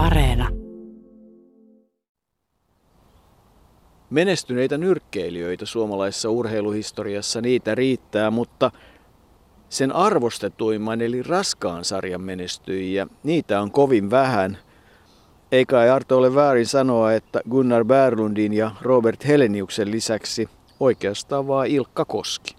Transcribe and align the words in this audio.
Areena. 0.00 0.48
Menestyneitä 4.10 4.78
nyrkkeilijöitä 4.78 5.66
suomalaisessa 5.66 6.30
urheiluhistoriassa 6.30 7.40
niitä 7.40 7.74
riittää, 7.74 8.30
mutta 8.30 8.70
sen 9.68 9.92
arvostetuimman 9.92 11.00
eli 11.00 11.22
raskaan 11.22 11.84
sarjan 11.84 12.20
menestyjiä, 12.20 13.06
niitä 13.22 13.60
on 13.60 13.70
kovin 13.70 14.10
vähän. 14.10 14.58
Eikä 15.52 15.82
ei 15.82 15.90
Arto 15.90 16.18
ole 16.18 16.34
väärin 16.34 16.66
sanoa, 16.66 17.12
että 17.12 17.40
Gunnar 17.50 17.84
Berlundin 17.84 18.52
ja 18.52 18.70
Robert 18.82 19.26
Heleniuksen 19.26 19.90
lisäksi 19.90 20.48
oikeastaan 20.80 21.46
vaan 21.46 21.66
Ilkka 21.66 22.04
Koski. 22.04 22.56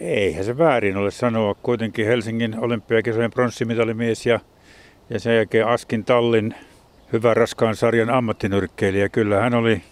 Eihän 0.00 0.44
se 0.44 0.58
väärin 0.58 0.96
ole 0.96 1.10
sanoa. 1.10 1.54
Kuitenkin 1.54 2.06
Helsingin 2.06 2.58
olympiakisojen 2.58 3.30
pronssimitalimies 3.30 4.26
ja, 4.26 4.40
ja 5.10 5.20
sen 5.20 5.36
jälkeen 5.36 5.66
Askin 5.66 6.04
Tallin 6.04 6.54
hyvä 7.12 7.34
raskaan 7.34 7.76
sarjan 7.76 8.10
ammattinyrkkeilijä. 8.10 9.08
Kyllä 9.08 9.40
hän 9.40 9.54
oli 9.54 9.82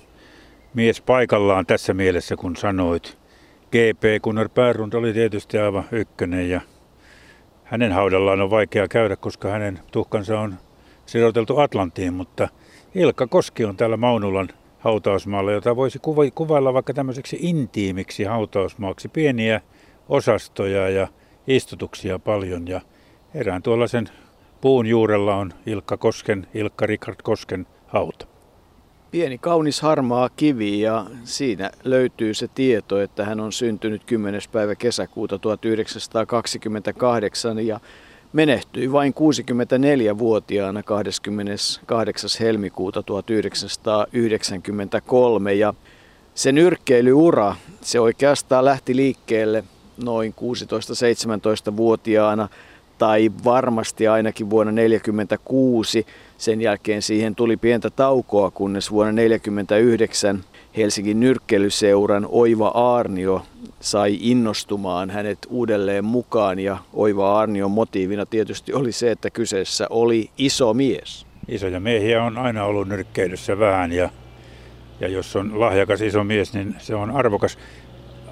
mies 0.75 1.01
paikallaan 1.01 1.67
tässä 1.67 1.95
mielessä, 1.95 2.37
kun 2.37 2.57
sanoit. 2.57 3.19
GP 3.67 4.23
Gunnar 4.23 4.49
Päärund 4.49 4.93
oli 4.93 5.13
tietysti 5.13 5.59
aivan 5.59 5.85
ykkönen 5.93 6.51
ja 6.51 6.61
hänen 7.65 7.93
haudallaan 7.93 8.41
on 8.41 8.51
vaikea 8.51 8.89
käydä, 8.89 9.17
koska 9.17 9.49
hänen 9.49 9.81
tuhkansa 9.93 10.41
on 10.41 10.55
sidoteltu 11.07 11.59
Atlantiin, 11.59 12.15
mutta 12.15 12.49
Ilkka 12.95 13.27
Koski 13.27 13.65
on 13.65 13.77
täällä 13.77 13.97
Maunulan 13.97 14.49
hautausmaalla, 14.79 15.53
jota 15.53 15.77
voisi 15.77 15.99
kuvailla 16.35 16.75
vaikka 16.75 16.95
tämmöiseksi 16.95 17.39
intiimiksi 17.41 18.25
hautausmaaksi. 18.25 19.09
Pieniä 19.09 19.61
osastoja 20.09 20.89
ja 20.89 21.09
istutuksia 21.47 22.19
paljon 22.19 22.69
ja 22.69 22.81
erään 23.35 23.63
tuollaisen 23.63 24.09
puun 24.65 24.87
juurella 24.87 25.37
on 25.37 25.53
Ilkka 25.67 25.97
Kosken, 25.97 26.47
Ilkka 26.55 26.87
Rikard 26.87 27.17
Kosken 27.23 27.67
hauta. 27.87 28.27
Pieni 29.11 29.39
kaunis 29.39 29.81
harmaa 29.81 30.29
kivi 30.29 30.81
ja 30.81 31.07
siinä 31.25 31.71
löytyy 31.85 32.35
se 32.35 32.49
tieto, 32.49 33.01
että 33.01 33.25
hän 33.25 33.41
on 33.41 33.53
syntynyt 33.53 34.05
10. 34.05 34.41
päivä 34.53 34.75
kesäkuuta 34.75 35.39
1928 35.39 37.67
ja 37.67 37.81
menehtyi 38.33 38.93
vain 38.93 39.15
64-vuotiaana 39.15 40.83
28. 40.83 42.31
helmikuuta 42.41 43.03
1993 43.03 45.55
ja 45.55 45.75
se 46.35 46.53
nyrkkeilyura, 46.53 47.57
se 47.81 48.01
oikeastaan 48.01 48.65
lähti 48.65 48.97
liikkeelle 48.97 49.65
noin 50.05 50.35
16-17-vuotiaana 50.41 52.49
tai 52.99 53.31
varmasti 53.45 54.09
ainakin 54.09 54.51
vuonna 54.51 54.73
1946. 54.73 56.07
Sen 56.39 56.61
jälkeen 56.61 57.03
siihen 57.03 57.35
tuli 57.35 57.57
pientä 57.57 57.91
taukoa, 57.91 58.51
kunnes 58.51 58.91
vuonna 58.91 59.13
1949 59.13 60.45
Helsingin 60.77 61.21
nyrkkelyseuran 61.21 62.27
Oiva 62.31 62.69
Aarnio 62.69 63.43
sai 63.81 64.19
innostumaan 64.21 65.11
hänet 65.11 65.39
uudelleen 65.51 66.05
mukaan 66.05 66.59
ja 66.59 66.79
Oiva 66.93 67.33
Aarnion 67.33 67.71
motiivina 67.71 68.27
tietysti 68.27 68.73
oli 68.73 68.93
se, 68.93 69.11
että 69.11 69.31
kyseessä 69.31 69.87
oli 69.91 70.31
iso 70.39 70.75
mies. 70.75 71.27
Isoja 71.49 71.81
miehiä 71.81 72.23
on 72.23 72.39
aina 72.39 72.65
ollut 72.65 72.89
nyrkkeilyssä 72.89 73.59
vähän 73.59 73.93
ja, 73.93 74.11
ja 75.01 75.09
jos 75.09 75.37
on 75.37 75.61
lahjakas 75.61 76.01
iso 76.01 76.25
mies, 76.25 76.55
niin 76.55 76.75
se 76.79 76.95
on 76.95 77.11
arvokas 77.11 77.59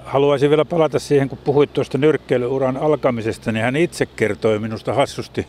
haluaisin 0.05 0.49
vielä 0.49 0.65
palata 0.65 0.99
siihen, 0.99 1.29
kun 1.29 1.37
puhuit 1.37 1.73
tuosta 1.73 1.97
nyrkkeilyuran 1.97 2.77
alkamisesta, 2.77 3.51
niin 3.51 3.63
hän 3.63 3.75
itse 3.75 4.05
kertoi 4.05 4.59
minusta 4.59 4.93
hassusti, 4.93 5.47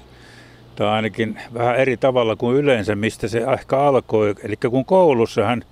tai 0.77 0.87
ainakin 0.89 1.41
vähän 1.55 1.77
eri 1.77 1.97
tavalla 1.97 2.37
kuin 2.37 2.57
yleensä, 2.57 2.95
mistä 2.97 3.29
se 3.29 3.45
ehkä 3.53 3.79
alkoi. 3.79 4.35
Eli 4.43 4.57
kun 4.57 4.85
koulussa 4.85 5.45
hän 5.45 5.63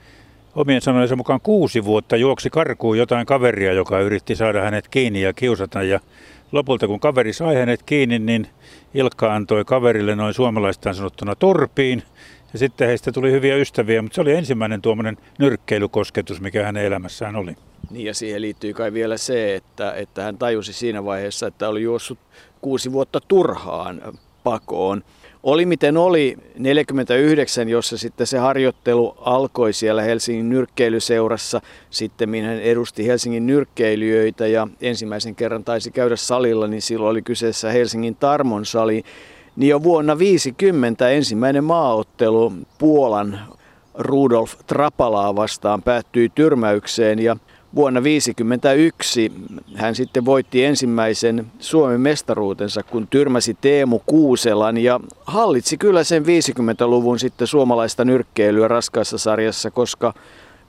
omien 0.55 0.81
sanojensa 0.81 1.17
mukaan 1.17 1.41
kuusi 1.41 1.85
vuotta 1.85 2.17
juoksi 2.17 2.51
karkuun 2.51 2.99
jotain 2.99 3.27
kaveria, 3.27 3.73
joka 3.73 4.01
yritti 4.01 4.37
saada 4.37 4.63
hänet 4.63 4.89
kiinni 4.89 5.23
ja 5.23 5.33
kiusata. 5.33 5.83
Ja 5.83 6.01
lopulta 6.53 6.87
kun 6.87 7.01
kaveri 7.01 7.33
sai 7.33 7.55
hänet 7.55 7.83
kiinni, 7.83 8.19
niin 8.19 8.47
Ilkka 8.95 9.35
antoi 9.35 9.65
kaverille 9.65 10.17
noin 10.17 10.35
suomalaistaan 10.35 10.95
sanottuna 10.95 11.35
turpiin. 11.35 12.03
Ja 12.53 12.59
sitten 12.59 12.89
heistä 12.89 13.13
tuli 13.13 13.31
hyviä 13.31 13.57
ystäviä, 13.57 14.03
mutta 14.03 14.15
se 14.15 14.21
oli 14.21 14.33
ensimmäinen 14.33 14.83
tuommoinen 14.83 15.17
nyrkkeilykosketus, 15.39 16.41
mikä 16.41 16.65
hänen 16.65 16.85
elämässään 16.85 17.37
oli. 17.37 17.57
Niin 17.91 18.07
ja 18.07 18.15
siihen 18.15 18.43
liittyy 18.43 18.73
kai 18.75 18.93
vielä 18.93 19.17
se, 19.17 19.55
että, 19.55 19.93
että 19.93 20.23
hän 20.23 20.39
tajusi 20.39 20.73
siinä 20.73 21.05
vaiheessa, 21.05 21.47
että 21.47 21.69
oli 21.69 21.83
juossut 21.83 22.19
kuusi 22.61 22.93
vuotta 22.93 23.21
turhaan 23.29 24.03
pakoon. 24.45 25.05
Oli 25.43 25.67
miten 25.67 25.97
oli 25.97 26.37
49, 26.59 27.69
jossa 27.69 27.99
sitten 27.99 28.27
se 28.27 28.39
harjoittelu 28.39 29.17
alkoi 29.21 29.73
siellä 29.73 30.03
Helsingin 30.03 30.49
nyrkkeilyseurassa. 30.49 31.61
Sitten 31.91 32.45
hän 32.45 32.61
edusti 32.61 33.07
Helsingin 33.07 33.47
nyrkkeilijöitä 33.47 34.47
ja 34.47 34.69
ensimmäisen 34.81 35.35
kerran 35.35 35.65
taisi 35.65 35.91
käydä 35.91 36.17
salilla, 36.17 36.67
niin 36.67 36.83
silloin 36.83 37.11
oli 37.11 37.23
kyseessä 37.23 37.73
Helsingin 37.73 38.17
Tarmon 38.17 38.67
sali. 38.67 39.05
Niin 39.57 39.69
jo 39.69 39.83
vuonna 39.83 40.19
50 40.19 41.11
ensimmäinen 41.11 41.65
maaottelu 41.65 42.53
Puolan 42.79 43.41
Rudolf 43.95 44.55
Trapalaa 44.67 45.37
vastaan 45.37 45.83
päättyi 45.83 46.29
tyrmäykseen 46.35 47.19
ja 47.19 47.37
Vuonna 47.75 48.01
1951 48.01 49.33
hän 49.75 49.95
sitten 49.95 50.25
voitti 50.25 50.65
ensimmäisen 50.65 51.47
Suomen 51.59 52.01
mestaruutensa, 52.01 52.83
kun 52.83 53.09
tyrmäsi 53.09 53.57
Teemu 53.61 54.01
Kuuselan 54.07 54.79
ja 54.79 55.01
hallitsi 55.25 55.77
kyllä 55.77 56.05
sen 56.05 56.23
50-luvun 56.23 57.19
sitten 57.19 57.47
suomalaista 57.47 58.05
nyrkkeilyä 58.05 58.69
raskaassa 58.69 59.19
sarjassa, 59.19 59.71
koska 59.71 60.15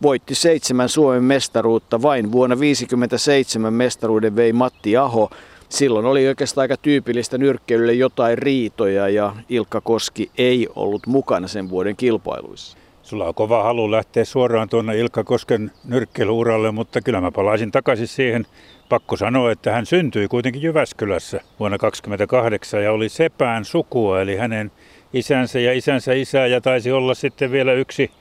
voitti 0.02 0.36
seitsemän 0.36 0.90
Suomen 0.90 1.24
mestaruutta. 1.24 2.02
Vain 2.02 2.31
vuonna 2.31 2.56
1957 2.56 3.74
mestaruuden 3.74 4.36
vei 4.36 4.53
Matti 4.53 4.97
Aho. 4.97 5.30
Silloin 5.69 6.06
oli 6.06 6.28
oikeastaan 6.28 6.63
aika 6.63 6.78
tyypillistä 6.78 7.38
nyrkkeilylle 7.38 7.94
jotain 7.94 8.38
riitoja 8.38 9.09
ja 9.09 9.36
Ilkka 9.50 9.81
Koski 9.81 10.31
ei 10.38 10.68
ollut 10.75 11.08
mukana 11.08 11.47
sen 11.47 11.69
vuoden 11.69 11.96
kilpailuissa. 11.96 12.83
Sulla 13.03 13.25
on 13.25 13.36
kova 13.36 13.64
halu 13.64 13.91
lähteä 13.91 14.25
suoraan 14.25 14.69
tuonne 14.69 14.97
Ilkka 14.97 15.24
Kosken 15.24 15.72
nyrkkeilyuralle, 15.86 16.72
mutta 16.72 17.02
kyllä 17.02 17.22
mä 17.22 17.31
palaisin 17.31 17.72
takaisin 17.72 18.08
siihen. 18.08 18.46
Pakko 18.90 19.18
sanoa, 19.18 19.52
että 19.52 19.72
hän 19.72 19.86
syntyi 19.86 20.28
kuitenkin 20.28 20.62
Jyväskylässä 20.62 21.38
vuonna 21.59 21.78
1928 21.78 22.84
ja 22.84 22.92
oli 22.92 23.09
Sepään 23.09 23.66
sukua, 23.66 24.22
eli 24.22 24.36
hänen 24.36 24.72
isänsä 25.13 25.59
ja 25.59 25.74
isänsä 25.74 26.13
isä 26.13 26.47
ja 26.47 26.62
taisi 26.62 26.92
olla 26.92 27.13
sitten 27.13 27.52
vielä 27.52 27.74
yksi 27.74 28.12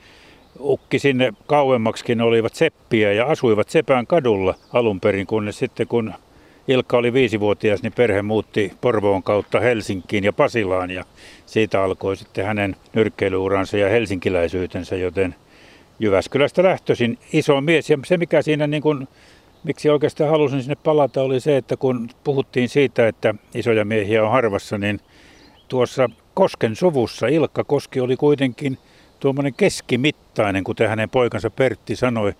ukki 0.59 0.99
sinne 0.99 1.33
kauemmaksikin 1.47 2.21
olivat 2.21 2.55
seppiä 2.55 3.13
ja 3.13 3.25
asuivat 3.25 3.69
Sepään 3.69 4.07
kadulla 4.07 4.55
alun 4.73 4.99
perin, 4.99 5.27
kunnes 5.27 5.59
sitten 5.59 5.87
kun 5.87 6.13
Ilkka 6.67 6.97
oli 6.97 7.13
viisivuotias, 7.13 7.83
niin 7.83 7.93
perhe 7.93 8.21
muutti 8.21 8.73
Porvoon 8.81 9.23
kautta 9.23 9.59
Helsinkiin 9.59 10.23
ja 10.23 10.33
Pasilaan 10.33 10.91
ja 10.91 11.03
siitä 11.45 11.83
alkoi 11.83 12.17
sitten 12.17 12.45
hänen 12.45 12.75
nyrkkeilyuransa 12.93 13.77
ja 13.77 13.89
helsinkiläisyytensä, 13.89 14.95
joten 14.95 15.35
Jyväskylästä 15.99 16.63
lähtöisin 16.63 17.17
iso 17.33 17.61
mies. 17.61 17.89
Ja 17.89 17.97
se 18.05 18.17
mikä 18.17 18.41
siinä 18.41 18.67
niin 18.67 18.83
kuin, 18.83 19.07
miksi 19.63 19.89
oikeastaan 19.89 20.29
halusin 20.29 20.61
sinne 20.61 20.75
palata 20.75 21.21
oli 21.21 21.39
se, 21.39 21.57
että 21.57 21.77
kun 21.77 22.09
puhuttiin 22.23 22.69
siitä, 22.69 23.07
että 23.07 23.35
isoja 23.55 23.85
miehiä 23.85 24.23
on 24.23 24.31
harvassa, 24.31 24.77
niin 24.77 24.99
tuossa 25.67 26.09
Kosken 26.33 26.75
suvussa 26.75 27.27
Ilkka 27.27 27.63
Koski 27.63 27.99
oli 27.99 28.17
kuitenkin 28.17 28.77
tuommoinen 29.19 29.53
keskimittainen, 29.53 30.63
kuten 30.63 30.89
hänen 30.89 31.09
poikansa 31.09 31.49
Pertti 31.49 31.95
sanoi. 31.95 32.33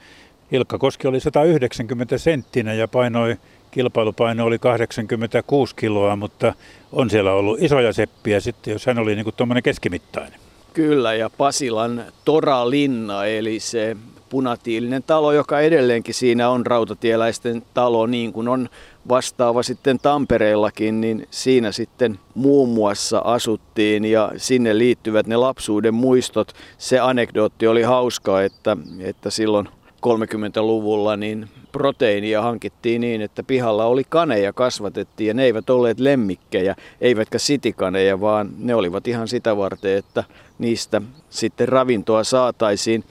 Ilkka 0.52 0.78
Koski 0.78 1.08
oli 1.08 1.20
190 1.20 2.18
senttinä 2.18 2.74
ja 2.74 2.88
painoi 2.88 3.38
kilpailupaino 3.74 4.46
oli 4.46 4.60
86 4.60 5.76
kiloa, 5.76 6.16
mutta 6.16 6.54
on 6.92 7.10
siellä 7.10 7.34
ollut 7.34 7.62
isoja 7.62 7.94
seppiä 7.94 8.40
sitten, 8.40 8.72
jos 8.72 8.86
hän 8.86 9.00
oli 9.00 9.16
niin 9.16 9.24
kuin 9.24 9.36
tuommoinen 9.36 9.64
keskimittainen. 9.64 10.40
Kyllä, 10.74 11.14
ja 11.14 11.30
Pasilan 11.30 12.04
Toralinna, 12.26 13.26
eli 13.26 13.60
se 13.60 13.98
punatiilinen 14.30 15.04
talo, 15.04 15.32
joka 15.32 15.60
edelleenkin 15.60 16.14
siinä 16.14 16.50
on 16.50 16.66
rautatieläisten 16.66 17.64
talo, 17.74 18.06
niin 18.06 18.34
kuin 18.34 18.48
on 18.48 18.70
vastaava 19.10 19.64
sitten 19.64 20.00
Tampereellakin, 20.00 21.02
niin 21.02 21.28
siinä 21.32 21.72
sitten 21.72 22.20
muun 22.36 22.70
muassa 22.70 23.20
asuttiin 23.20 24.06
ja 24.06 24.32
sinne 24.38 24.78
liittyvät 24.78 25.28
ne 25.28 25.36
lapsuuden 25.36 25.94
muistot. 25.94 26.54
Se 26.78 27.00
anekdootti 27.00 27.68
oli 27.68 27.82
hauska, 27.82 28.42
että, 28.42 28.78
että 29.00 29.30
silloin 29.30 29.70
30-luvulla 30.08 31.18
niin 31.18 31.50
proteiinia 31.72 32.42
hankittiin 32.42 33.02
niin, 33.02 33.22
että 33.22 33.44
pihalla 33.44 33.86
oli 33.86 34.04
kaneja 34.10 34.54
kasvatettiin 34.54 35.28
ja 35.28 35.34
ne 35.34 35.44
eivät 35.44 35.70
olleet 35.70 36.00
lemmikkejä, 36.00 36.76
eivätkä 37.02 37.38
sitikaneja, 37.38 38.22
vaan 38.22 38.50
ne 38.58 38.76
olivat 38.76 39.08
ihan 39.08 39.28
sitä 39.28 39.58
varten, 39.58 39.98
että 39.98 40.24
niistä 40.60 41.02
sitten 41.30 41.68
ravintoa 41.68 42.24
saataisiin. 42.24 43.04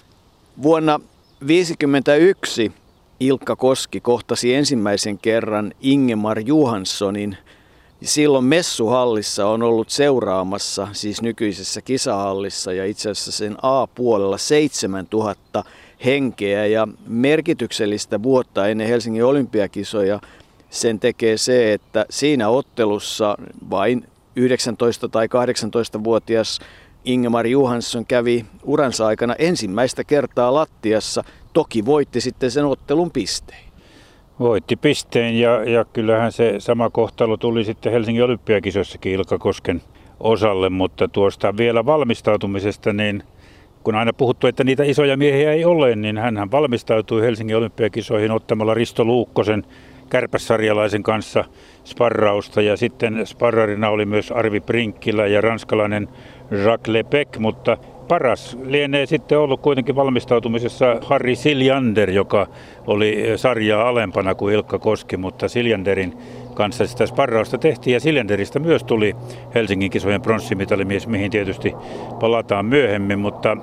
Vuonna 0.63 0.93
1951 0.93 2.73
Ilkka 3.21 3.57
Koski 3.57 4.01
kohtasi 4.01 4.55
ensimmäisen 4.55 5.19
kerran 5.19 5.73
Ingemar 5.81 6.39
Johanssonin 6.39 7.37
silloin 8.03 8.45
messuhallissa 8.45 9.47
on 9.47 9.63
ollut 9.63 9.91
seuraamassa, 9.91 10.89
siis 10.93 11.23
nykyisessä 11.23 11.81
kisahallissa 11.81 12.73
ja 12.73 12.85
itse 12.85 13.11
asiassa 13.11 13.33
sen 13.33 13.57
A-puolella 13.63 14.39
7000 14.39 15.65
henkeä 16.05 16.67
ja 16.67 16.89
merkityksellistä 17.07 18.23
vuotta 18.23 18.69
ennen 18.69 18.89
Helsingin 18.89 19.25
olympiakisoja 19.25 20.21
sen 20.71 21.01
tekee 21.01 21.37
se, 21.37 21.73
että 21.73 22.07
siinä 22.11 22.49
ottelussa 22.49 23.37
vain 23.71 24.05
19- 25.07 25.09
tai 25.11 25.27
18-vuotias 25.27 26.61
Ingemar 27.05 27.47
Johansson 27.47 28.07
kävi 28.07 28.47
uransa 28.65 29.07
aikana 29.07 29.35
ensimmäistä 29.39 30.05
kertaa 30.05 30.55
lattiassa. 30.55 31.25
Toki 31.53 31.85
voitti 31.85 32.21
sitten 32.21 32.51
sen 32.51 32.65
ottelun 32.65 33.11
pisteen. 33.11 33.65
Voitti 34.39 34.77
pisteen 34.77 35.41
ja, 35.41 35.71
ja 35.71 35.85
kyllähän 35.85 36.33
se 36.33 36.55
sama 36.59 36.91
kohtalo 36.91 37.37
tuli 37.37 37.65
sitten 37.65 37.93
Helsingin 37.93 38.25
olympiakisoissakin 38.25 39.13
Ilkka 39.13 39.39
Kosken 39.39 39.83
osalle, 40.21 40.71
mutta 40.71 41.09
tuosta 41.09 41.57
vielä 41.57 41.87
valmistautumisesta, 41.87 42.93
niin 42.93 43.23
kun 43.85 43.95
aina 43.95 44.13
puhuttu, 44.13 44.47
että 44.47 44.65
niitä 44.65 44.85
isoja 44.85 45.17
miehiä 45.17 45.53
ei 45.53 45.65
ole, 45.65 45.97
niin 45.97 46.19
hän 46.19 46.51
valmistautui 46.51 47.23
Helsingin 47.23 47.57
olympiakisoihin 47.57 48.31
ottamalla 48.31 48.75
Risto 48.75 49.05
Luukkosen 49.05 49.65
kärpässarjalaisen 50.11 51.03
kanssa 51.03 51.45
sparrausta. 51.85 52.63
Ja 52.63 52.77
sitten 52.77 53.27
sparrarina 53.27 53.89
oli 53.89 54.05
myös 54.05 54.33
Arvi 54.33 54.61
Prinkkilä 54.61 55.27
ja 55.27 55.41
ranskalainen 55.41 56.09
Jacques 56.51 56.89
Lepec, 56.89 57.39
mutta 57.39 57.77
paras 58.09 58.59
lienee 58.65 59.07
sitten 59.07 59.39
ollut 59.39 59.61
kuitenkin 59.61 59.97
valmistautumisessa 59.97 60.97
Harri 61.03 61.37
Siljander, 61.37 62.11
joka 62.11 62.47
oli 62.87 63.25
sarjaa 63.37 63.89
alempana 63.89 64.35
kuin 64.35 64.55
Ilkka 64.55 64.79
Koski, 64.79 65.17
mutta 65.17 65.49
Siljanderin 65.49 66.19
kanssa 66.55 66.87
sitä 66.87 67.07
sparrausta 67.07 67.59
tehtiin 67.59 67.95
ja 67.95 68.01
Siljanderista 68.01 68.59
myös 68.59 68.85
tuli 68.85 69.17
Helsingin 69.55 69.91
kisojen 69.91 70.23
pronssimitalimies, 70.23 71.07
mihin 71.07 71.31
tietysti 71.31 71.75
palataan 72.21 72.67
myöhemmin, 72.67 73.19
mutta 73.19 73.57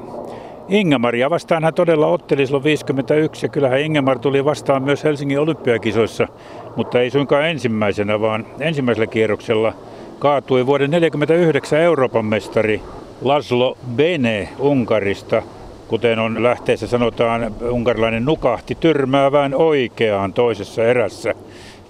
Ingemaria 0.69 1.29
vastaan 1.29 1.63
hän 1.63 1.73
todella 1.73 2.07
otteli 2.07 2.45
silloin 2.45 2.63
51 2.63 3.45
ja 3.45 3.49
kyllähän 3.49 3.79
Ingemar 3.79 4.19
tuli 4.19 4.45
vastaan 4.45 4.83
myös 4.83 5.03
Helsingin 5.03 5.39
olympiakisoissa, 5.39 6.27
mutta 6.75 7.01
ei 7.01 7.11
suinkaan 7.11 7.49
ensimmäisenä, 7.49 8.21
vaan 8.21 8.45
ensimmäisellä 8.59 9.07
kierroksella 9.07 9.73
kaatui 10.19 10.65
vuoden 10.65 10.91
1949 10.91 11.79
Euroopan 11.79 12.25
mestari 12.25 12.81
Laslo 13.21 13.77
Bene 13.95 14.49
Unkarista. 14.59 15.43
Kuten 15.87 16.19
on 16.19 16.43
lähteessä 16.43 16.87
sanotaan, 16.87 17.55
unkarilainen 17.69 18.25
nukahti 18.25 18.75
tyrmäävään 18.75 19.53
oikeaan 19.53 20.33
toisessa 20.33 20.83
erässä. 20.83 21.33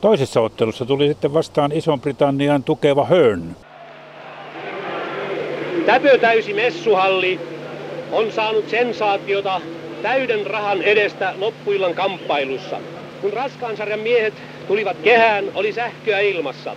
Toisessa 0.01 0.42
ottelussa 0.42 0.86
tuli 0.86 1.07
sitten 1.07 1.34
vastaan 1.34 1.72
Ison-Britannian 1.72 2.63
tukeva 2.63 3.06
Hearn. 3.06 3.56
täysi 6.22 6.54
messuhalli 6.54 7.40
on 8.12 8.31
saanut 8.31 8.69
sensaatiota 8.69 9.62
täyden 10.01 10.48
rahan 10.48 10.81
edestä 10.81 11.34
loppuillan 11.38 11.94
kamppailussa. 11.94 12.78
Kun 13.22 13.34
raskaan 13.34 13.78
sarjan 13.78 14.00
miehet 14.00 14.34
tulivat 14.68 14.98
kehään, 15.04 15.46
oli 15.56 15.74
sähköä 15.74 16.19
ilmassa. 16.19 16.75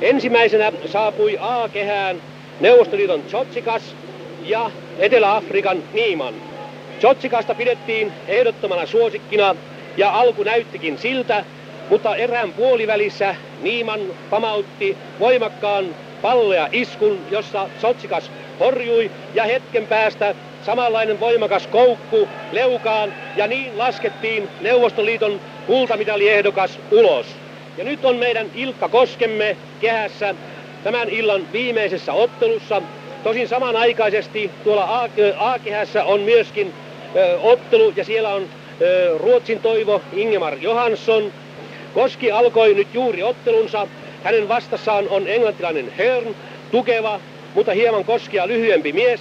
Ensimmäisenä 0.00 0.72
saapui 0.86 1.38
A-kehään 1.40 2.16
Neuvostoliiton 2.60 3.22
Chotsikas 3.28 3.94
ja 4.44 4.70
Etelä-Afrikan 4.98 5.78
Niiman. 5.92 6.34
Chotsikasta 7.00 7.54
pidettiin 7.54 8.12
ehdottomana 8.28 8.86
suosikkina 8.86 9.56
ja 9.96 10.10
alku 10.10 10.42
näyttikin 10.42 10.98
siltä, 10.98 11.44
mutta 11.88 12.16
erään 12.16 12.54
puolivälissä 12.54 13.36
Niiman 13.58 14.14
pamautti 14.30 14.98
voimakkaan 15.18 15.96
pallea 16.20 16.68
iskun, 16.72 17.26
jossa 17.30 17.70
Sotsikas 17.74 18.32
horjui 18.60 19.12
ja 19.34 19.44
hetken 19.44 19.88
päästä 19.88 20.34
samanlainen 20.60 21.20
voimakas 21.20 21.66
koukku 21.66 22.28
leukaan 22.50 23.14
ja 23.36 23.46
niin 23.46 23.78
laskettiin 23.78 24.50
Neuvostoliiton 24.60 25.40
kultamidaliehdokas 25.66 26.80
ulos. 26.90 27.42
Ja 27.76 27.84
nyt 27.84 28.04
on 28.04 28.16
meidän 28.16 28.50
Ilkka 28.54 28.88
Koskemme 28.88 29.58
kehässä 29.78 30.34
tämän 30.82 31.08
illan 31.08 31.52
viimeisessä 31.52 32.12
ottelussa. 32.12 32.82
Tosin 33.22 33.48
samanaikaisesti 33.48 34.50
tuolla 34.62 35.08
A-kehässä 35.38 36.04
on 36.04 36.20
myöskin 36.20 36.74
ö, 37.16 37.38
ottelu 37.38 37.92
ja 37.96 38.04
siellä 38.04 38.28
on 38.34 38.50
ö, 38.82 39.18
Ruotsin 39.18 39.60
toivo 39.60 40.02
Ingemar 40.12 40.58
Johansson. 40.58 41.32
Koski 41.96 42.30
alkoi 42.30 42.74
nyt 42.74 42.94
juuri 42.94 43.22
ottelunsa. 43.22 43.88
Hänen 44.24 44.48
vastassaan 44.48 45.08
on 45.08 45.28
englantilainen 45.28 45.92
Hearn, 45.98 46.36
tukeva, 46.70 47.20
mutta 47.54 47.72
hieman 47.72 48.04
Koskia 48.04 48.46
lyhyempi 48.48 48.92
mies. 48.92 49.20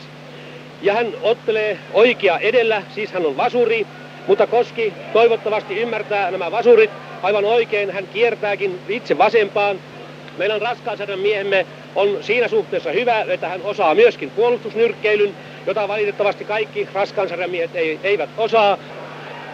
Ja 0.81 0.93
hän 0.93 1.13
ottelee 1.21 1.79
oikea 1.93 2.39
edellä, 2.39 2.83
siis 2.89 3.11
hän 3.11 3.25
on 3.25 3.37
vasuri, 3.37 3.87
mutta 4.27 4.47
Koski 4.47 4.93
toivottavasti 5.13 5.81
ymmärtää 5.81 6.31
nämä 6.31 6.51
vasurit 6.51 6.89
aivan 7.21 7.45
oikein. 7.45 7.91
Hän 7.91 8.07
kiertääkin 8.07 8.79
itse 8.89 9.17
vasempaan 9.17 9.79
meidän 10.37 10.61
raskaansarjan 10.61 11.19
miehemme 11.19 11.65
on 11.95 12.17
siinä 12.21 12.47
suhteessa 12.47 12.91
hyvä, 12.91 13.25
että 13.27 13.49
hän 13.49 13.61
osaa 13.63 13.95
myöskin 13.95 14.31
puolustusnyrkkeilyn, 14.31 15.35
jota 15.65 15.87
valitettavasti 15.87 16.45
kaikki 16.45 16.87
raskaansarjan 16.93 17.49
miehet 17.49 17.75
ei, 17.75 17.99
eivät 18.03 18.29
osaa. 18.37 18.77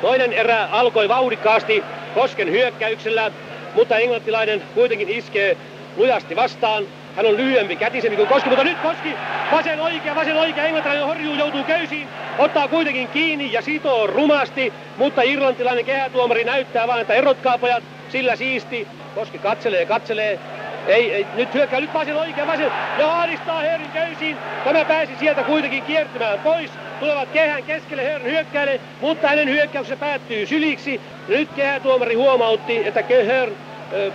Toinen 0.01 0.33
erä 0.33 0.65
alkoi 0.71 1.09
vauhdikkaasti 1.09 1.83
Kosken 2.13 2.51
hyökkäyksellä, 2.51 3.31
mutta 3.73 3.97
englantilainen 3.97 4.63
kuitenkin 4.73 5.09
iskee 5.09 5.57
lujasti 5.95 6.35
vastaan. 6.35 6.87
Hän 7.15 7.25
on 7.25 7.37
lyhyempi, 7.37 7.75
kätisempi 7.75 8.15
kuin 8.15 8.27
Koski, 8.27 8.49
mutta 8.49 8.63
nyt 8.63 8.79
Koski, 8.79 9.15
vasen 9.51 9.79
oikea, 9.79 10.15
vasen 10.15 10.37
oikea, 10.37 10.63
englantilainen 10.63 11.05
horjuu, 11.05 11.35
joutuu 11.35 11.63
köysiin, 11.63 12.07
ottaa 12.37 12.67
kuitenkin 12.67 13.07
kiinni 13.07 13.51
ja 13.51 13.61
sitoo 13.61 14.07
rumasti, 14.07 14.73
mutta 14.97 15.21
irlantilainen 15.21 15.85
kehätuomari 15.85 16.43
näyttää 16.43 16.87
vain, 16.87 17.01
että 17.01 17.13
erotkaa 17.13 17.57
pojat, 17.57 17.83
sillä 18.09 18.35
siisti. 18.35 18.87
Koski 19.15 19.39
katselee, 19.39 19.85
katselee, 19.85 20.39
ei, 20.87 21.13
ei, 21.13 21.27
nyt 21.35 21.53
hyökkää, 21.53 21.79
nyt 21.79 21.93
vasen 21.93 22.15
oikein, 22.15 22.47
vasen, 22.47 22.71
ja 22.99 23.19
ahdistaa 23.19 23.61
Herrin 23.61 23.91
köysiin. 23.91 24.37
Tämä 24.63 24.85
pääsi 24.85 25.15
sieltä 25.19 25.43
kuitenkin 25.43 25.83
kiertymään 25.83 26.39
pois. 26.39 26.71
Tulevat 27.01 27.29
kehän 27.29 27.63
keskelle 27.63 28.03
Herrin 28.03 28.31
hyökkäille, 28.31 28.81
mutta 29.01 29.27
hänen 29.27 29.49
hyökkäyksensä 29.49 29.99
päättyy 29.99 30.45
syliksi. 30.45 31.01
Nyt 31.27 31.49
kehätuomari 31.55 32.15
huomautti, 32.15 32.87
että 32.87 33.03
Herr 33.09 33.51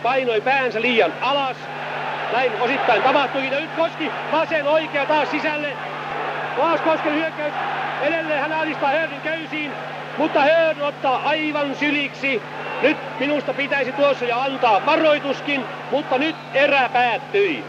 painoi 0.03 0.41
päänsä 0.41 0.83
liian 0.83 1.13
alas. 1.21 1.57
Näin 2.33 2.53
osittain 2.61 3.03
tapahtui. 3.03 3.47
Ja 3.53 3.61
nyt 3.61 3.71
Koski 3.77 4.11
vasen 4.33 4.67
oikea 4.67 5.07
taas 5.07 5.31
sisälle. 5.31 5.69
Taas 6.57 6.81
Kosken 6.81 7.15
hyökkäys. 7.15 7.55
Edelleen 8.03 8.41
hän 8.41 8.53
ahdistaa 8.53 8.91
Herrin 8.91 9.21
köysiin, 9.21 9.73
mutta 10.19 10.41
Herr 10.41 10.83
ottaa 10.83 11.23
aivan 11.25 11.75
syliksi 11.75 12.43
nyt 12.83 12.97
minusta 13.21 13.55
pitäisi 13.55 13.93
tuossa 13.93 14.25
jo 14.25 14.39
antaa 14.39 14.87
varoituskin, 14.87 15.65
mutta 15.91 16.19
nyt 16.19 16.37
erä 16.55 16.89
päättyi. 16.89 17.65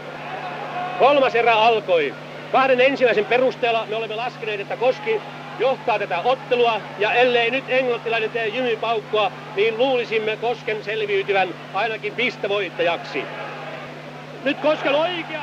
Kolmas 0.98 1.34
erä 1.34 1.54
alkoi. 1.54 2.14
Kahden 2.50 2.80
ensimmäisen 2.80 3.26
perusteella 3.26 3.86
me 3.86 3.96
olemme 3.96 4.14
laskeneet, 4.14 4.60
että 4.60 4.76
Koski 4.76 5.22
johtaa 5.58 5.98
tätä 5.98 6.20
ottelua, 6.20 6.82
ja 6.98 7.12
ellei 7.12 7.50
nyt 7.50 7.64
englantilainen 7.68 8.30
tee 8.30 8.48
jymypaukkoa, 8.48 9.32
niin 9.54 9.78
luulisimme 9.78 10.36
Kosken 10.36 10.82
selviytyvän 10.84 11.54
ainakin 11.72 12.14
pistevoittajaksi. 12.14 13.24
Nyt 14.42 14.60
Kosken 14.60 14.94
oikea 14.94 15.42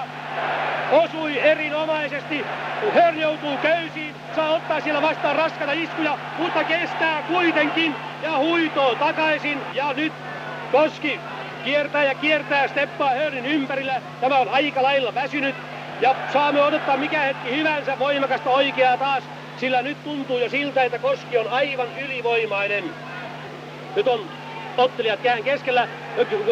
osui 0.92 1.40
erinomaisesti. 1.40 2.46
Hörn 2.94 3.20
joutuu 3.20 3.58
köysiin, 3.58 4.16
saa 4.36 4.50
ottaa 4.50 4.82
siellä 4.82 5.02
vastaan 5.02 5.36
raskata 5.36 5.72
iskuja, 5.72 6.18
mutta 6.38 6.64
kestää 6.64 7.22
kuitenkin 7.24 7.96
ja 8.22 8.38
huitoo 8.38 8.96
takaisin. 8.96 9.62
Ja 9.74 9.94
nyt 9.94 10.14
Koski 10.72 11.20
kiertää 11.64 12.04
ja 12.04 12.16
kiertää 12.16 12.68
steppaa 12.68 13.10
Hörnin 13.10 13.46
ympärillä. 13.46 14.02
Tämä 14.22 14.38
on 14.38 14.50
aika 14.50 14.84
lailla 14.84 15.14
väsynyt 15.16 15.56
ja 16.02 16.16
saamme 16.34 16.62
odottaa 16.62 16.98
mikä 16.98 17.22
hetki 17.22 17.56
hyvänsä 17.56 18.00
voimakasta 18.00 18.50
oikeaa 18.50 18.98
taas, 18.98 19.24
sillä 19.58 19.82
nyt 19.82 20.04
tuntuu 20.04 20.38
jo 20.40 20.50
siltä, 20.50 20.84
että 20.84 21.00
Koski 21.00 21.38
on 21.38 21.48
aivan 21.48 21.88
ylivoimainen. 22.00 22.84
Nyt 23.96 24.08
on 24.08 24.30
ottelijat 24.78 25.20
kään 25.20 25.44
keskellä. 25.44 25.88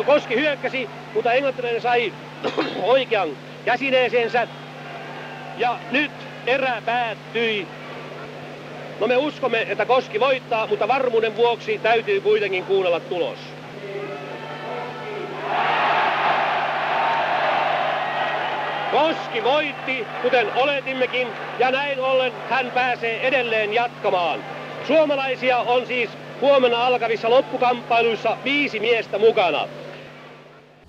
Koski 0.06 0.36
hyökkäsi, 0.36 0.90
mutta 1.14 1.34
englantilainen 1.34 1.82
sai 1.82 2.14
oikean 2.82 3.30
käsineeseensä. 3.66 4.48
Ja 5.58 5.80
nyt 5.92 6.12
erä 6.48 6.82
päättyi. 6.86 7.68
No 9.00 9.08
me 9.08 9.18
uskomme, 9.18 9.62
että 9.70 9.86
Koski 9.86 10.20
voittaa, 10.20 10.68
mutta 10.68 10.88
varmuuden 10.88 11.36
vuoksi 11.36 11.78
täytyy 11.78 12.22
kuitenkin 12.22 12.64
kuunnella 12.64 13.00
tulos. 13.00 13.40
Koski 18.94 19.44
voitti, 19.44 20.06
kuten 20.22 20.48
oletimmekin, 20.56 21.28
ja 21.60 21.72
näin 21.72 22.00
ollen 22.00 22.32
hän 22.50 22.72
pääsee 22.72 23.28
edelleen 23.28 23.74
jatkamaan. 23.74 24.40
Suomalaisia 24.88 25.58
on 25.58 25.88
siis 25.88 26.10
huomenna 26.42 26.86
alkavissa 26.86 27.30
loppukamppailuissa 27.30 28.38
viisi 28.44 28.80
miestä 28.80 29.18
mukana. 29.20 29.68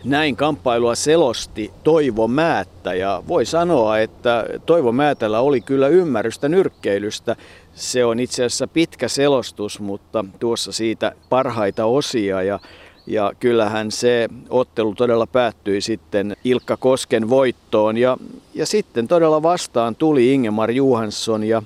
näin 0.05 0.37
kamppailua 0.37 0.95
selosti 0.95 1.73
Toivo 1.85 2.29
Määttä 2.29 2.95
ja 2.95 3.23
voi 3.29 3.45
sanoa, 3.45 3.99
että 3.99 4.45
Toivo 4.67 4.93
Määtällä 4.93 5.41
oli 5.41 5.61
kyllä 5.61 5.89
ymmärrystä 5.89 6.49
nyrkkeilystä. 6.49 7.37
Se 7.75 8.05
on 8.05 8.21
itse 8.21 8.45
asiassa 8.45 8.67
pitkä 8.67 9.09
selostus, 9.09 9.81
mutta 9.81 10.25
tuossa 10.41 10.73
siitä 10.73 11.13
parhaita 11.29 11.85
osia 11.85 12.43
ja 12.43 12.59
ja 13.07 13.33
kyllähän 13.41 13.91
se 13.91 14.29
ottelu 14.51 14.95
todella 14.95 15.27
päättyi 15.27 15.81
sitten 15.81 16.37
Ilkka 16.45 16.77
Kosken 16.77 17.31
voittoon. 17.31 17.97
Ja, 17.97 18.17
ja 18.55 18.67
sitten 18.67 19.09
todella 19.09 19.43
vastaan 19.43 19.97
tuli 19.97 20.33
Ingemar 20.33 20.71
Johansson. 20.71 21.45
Ja, 21.45 21.63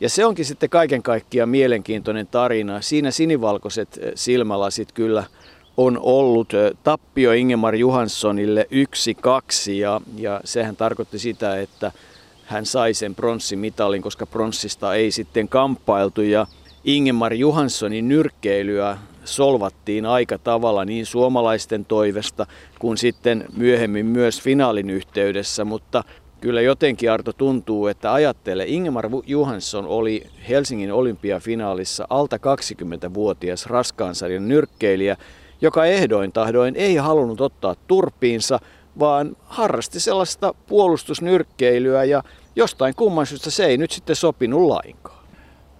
ja 0.00 0.08
se 0.08 0.24
onkin 0.24 0.44
sitten 0.44 0.70
kaiken 0.70 1.02
kaikkiaan 1.02 1.48
mielenkiintoinen 1.48 2.26
tarina. 2.26 2.80
Siinä 2.80 3.10
sinivalkoiset 3.10 4.00
silmälasit 4.14 4.92
kyllä 4.92 5.24
on 5.76 5.98
ollut 6.02 6.52
tappio 6.82 7.32
Ingemar 7.32 7.74
Johanssonille 7.74 8.66
yksi 8.70 9.14
kaksi. 9.14 9.78
Ja, 9.78 10.00
ja 10.16 10.40
sehän 10.44 10.76
tarkoitti 10.76 11.18
sitä, 11.18 11.60
että 11.60 11.92
hän 12.44 12.66
sai 12.66 12.94
sen 12.94 13.14
pronssimitalin, 13.14 14.02
koska 14.02 14.26
pronssista 14.26 14.94
ei 14.94 15.10
sitten 15.10 15.48
kamppailtu. 15.48 16.22
Ja 16.22 16.46
Ingemar 16.84 17.34
Johanssonin 17.34 18.08
nyrkkeilyä 18.08 18.98
solvattiin 19.24 20.06
aika 20.06 20.38
tavalla 20.38 20.84
niin 20.84 21.06
suomalaisten 21.06 21.84
toivesta 21.84 22.46
kuin 22.78 22.98
sitten 22.98 23.44
myöhemmin 23.56 24.06
myös 24.06 24.40
finaalin 24.40 24.90
yhteydessä, 24.90 25.64
mutta 25.64 26.04
kyllä 26.40 26.60
jotenkin 26.60 27.12
Arto 27.12 27.32
tuntuu, 27.32 27.86
että 27.86 28.12
ajattele, 28.12 28.64
Ingemar 28.66 29.10
Johansson 29.26 29.86
oli 29.86 30.26
Helsingin 30.48 30.92
olympiafinaalissa 30.92 32.06
alta 32.10 32.36
20-vuotias 32.36 33.66
raskaansarjan 33.66 34.48
nyrkkeilijä, 34.48 35.16
joka 35.60 35.84
ehdoin 35.84 36.32
tahdoin 36.32 36.76
ei 36.76 36.96
halunnut 36.96 37.40
ottaa 37.40 37.74
turpiinsa, 37.86 38.60
vaan 38.98 39.36
harrasti 39.44 40.00
sellaista 40.00 40.54
puolustusnyrkkeilyä 40.66 42.04
ja 42.04 42.22
jostain 42.56 42.94
kumman 42.94 43.26
syystä 43.26 43.50
se 43.50 43.66
ei 43.66 43.78
nyt 43.78 43.90
sitten 43.90 44.16
sopinut 44.16 44.62
lainkaan. 44.62 45.13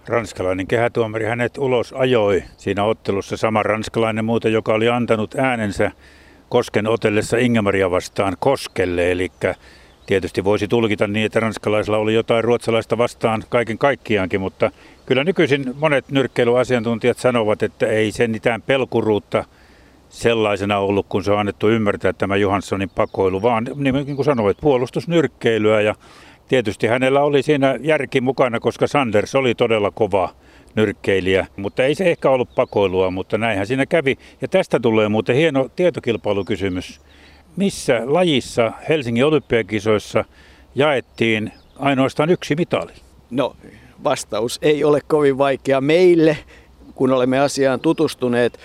Ranskalainen 0.07 0.67
kehätuomari 0.67 1.25
hänet 1.25 1.57
ulos 1.57 1.93
ajoi 1.93 2.43
siinä 2.57 2.83
ottelussa. 2.83 3.37
Sama 3.37 3.63
ranskalainen 3.63 4.25
muuten, 4.25 4.53
joka 4.53 4.73
oli 4.73 4.89
antanut 4.89 5.35
äänensä 5.35 5.91
Kosken 6.49 6.87
otellessa 6.87 7.37
Ingemaria 7.37 7.91
vastaan 7.91 8.37
Koskelle. 8.39 9.11
Eli 9.11 9.31
tietysti 10.05 10.43
voisi 10.43 10.67
tulkita 10.67 11.07
niin, 11.07 11.25
että 11.25 11.39
ranskalaisilla 11.39 11.97
oli 11.97 12.13
jotain 12.13 12.43
ruotsalaista 12.43 12.97
vastaan 12.97 13.43
kaiken 13.49 13.77
kaikkiaankin, 13.77 14.41
mutta 14.41 14.71
kyllä 15.05 15.23
nykyisin 15.23 15.73
monet 15.79 16.11
nyrkkeilyasiantuntijat 16.11 17.17
sanovat, 17.17 17.63
että 17.63 17.87
ei 17.87 18.11
sen 18.11 18.31
mitään 18.31 18.61
pelkuruutta 18.61 19.45
sellaisena 20.09 20.77
ollut, 20.77 21.05
kun 21.09 21.23
se 21.23 21.31
on 21.31 21.39
annettu 21.39 21.69
ymmärtää 21.69 22.13
tämä 22.13 22.35
Johanssonin 22.35 22.89
pakoilu, 22.89 23.41
vaan 23.41 23.67
niin 23.75 24.15
kuin 24.15 24.25
sanoit, 24.25 24.57
puolustusnyrkkeilyä 24.61 25.81
ja 25.81 25.95
Tietysti 26.47 26.87
hänellä 26.87 27.21
oli 27.21 27.41
siinä 27.41 27.77
järki 27.81 28.21
mukana, 28.21 28.59
koska 28.59 28.87
Sanders 28.87 29.35
oli 29.35 29.55
todella 29.55 29.91
kova 29.91 30.29
nyrkkeilijä, 30.75 31.47
mutta 31.57 31.83
ei 31.83 31.95
se 31.95 32.11
ehkä 32.11 32.29
ollut 32.29 32.55
pakoilua, 32.55 33.11
mutta 33.11 33.37
näinhän 33.37 33.67
siinä 33.67 33.85
kävi. 33.85 34.17
Ja 34.41 34.47
tästä 34.47 34.79
tulee 34.79 35.09
muuten 35.09 35.35
hieno 35.35 35.69
tietokilpailukysymys. 35.75 37.01
Missä 37.55 38.01
lajissa 38.05 38.71
Helsingin 38.89 39.25
olympiakisoissa 39.25 40.25
jaettiin 40.75 41.51
ainoastaan 41.79 42.29
yksi 42.29 42.55
mitali? 42.55 42.91
No, 43.29 43.55
vastaus 44.03 44.59
ei 44.61 44.83
ole 44.83 45.01
kovin 45.07 45.37
vaikea 45.37 45.81
meille, 45.81 46.37
kun 46.95 47.11
olemme 47.11 47.39
asiaan 47.39 47.79
tutustuneet. 47.79 48.59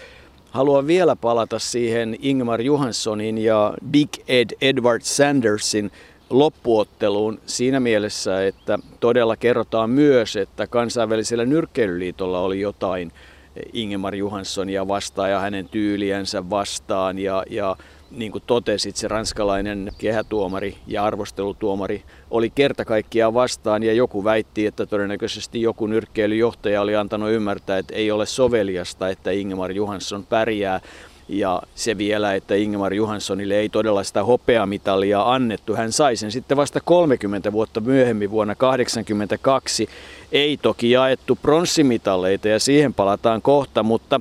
Haluan 0.50 0.86
vielä 0.86 1.16
palata 1.16 1.58
siihen 1.58 2.16
Ingmar 2.22 2.60
Johanssonin 2.60 3.38
ja 3.38 3.74
Big 3.90 4.08
Ed 4.28 4.50
Edward 4.60 5.02
Sandersin 5.02 5.90
loppuotteluun 6.30 7.40
siinä 7.46 7.80
mielessä, 7.80 8.46
että 8.46 8.78
todella 9.00 9.36
kerrotaan 9.36 9.90
myös, 9.90 10.36
että 10.36 10.66
kansainvälisellä 10.66 11.44
nyrkkeilyliitolla 11.44 12.40
oli 12.40 12.60
jotain 12.60 13.12
Ingemar 13.72 14.14
Johanssonia 14.14 14.88
vastaan 14.88 15.30
ja 15.30 15.40
hänen 15.40 15.68
tyyliänsä 15.68 16.50
vastaan 16.50 17.18
ja, 17.18 17.44
ja 17.50 17.76
niin 18.10 18.32
kuin 18.32 18.44
totesit, 18.46 18.96
se 18.96 19.08
ranskalainen 19.08 19.92
kehätuomari 19.98 20.76
ja 20.86 21.04
arvostelutuomari 21.04 22.04
oli 22.30 22.50
kerta 22.50 22.84
kaikkiaan 22.84 23.34
vastaan 23.34 23.82
ja 23.82 23.92
joku 23.92 24.24
väitti, 24.24 24.66
että 24.66 24.86
todennäköisesti 24.86 25.62
joku 25.62 25.86
nyrkkeilyjohtaja 25.86 26.82
oli 26.82 26.96
antanut 26.96 27.30
ymmärtää, 27.30 27.78
että 27.78 27.94
ei 27.94 28.10
ole 28.10 28.26
soveliasta, 28.26 29.08
että 29.08 29.30
Ingemar 29.30 29.72
Johansson 29.72 30.26
pärjää. 30.26 30.80
Ja 31.32 31.62
se 31.74 31.98
vielä, 31.98 32.34
että 32.34 32.54
Ingemar 32.54 32.94
Johanssonille 32.94 33.54
ei 33.54 33.68
todella 33.68 34.04
sitä 34.04 34.24
hopeamitalia 34.24 35.32
annettu. 35.32 35.74
Hän 35.74 35.92
sai 35.92 36.16
sen 36.16 36.32
sitten 36.32 36.56
vasta 36.56 36.80
30 36.80 37.52
vuotta 37.52 37.80
myöhemmin 37.80 38.30
vuonna 38.30 38.54
1982. 38.54 39.88
Ei 40.32 40.56
toki 40.56 40.90
jaettu 40.90 41.38
pronssimitaleita 41.42 42.48
ja 42.48 42.58
siihen 42.58 42.94
palataan 42.94 43.42
kohta, 43.42 43.82
mutta 43.82 44.20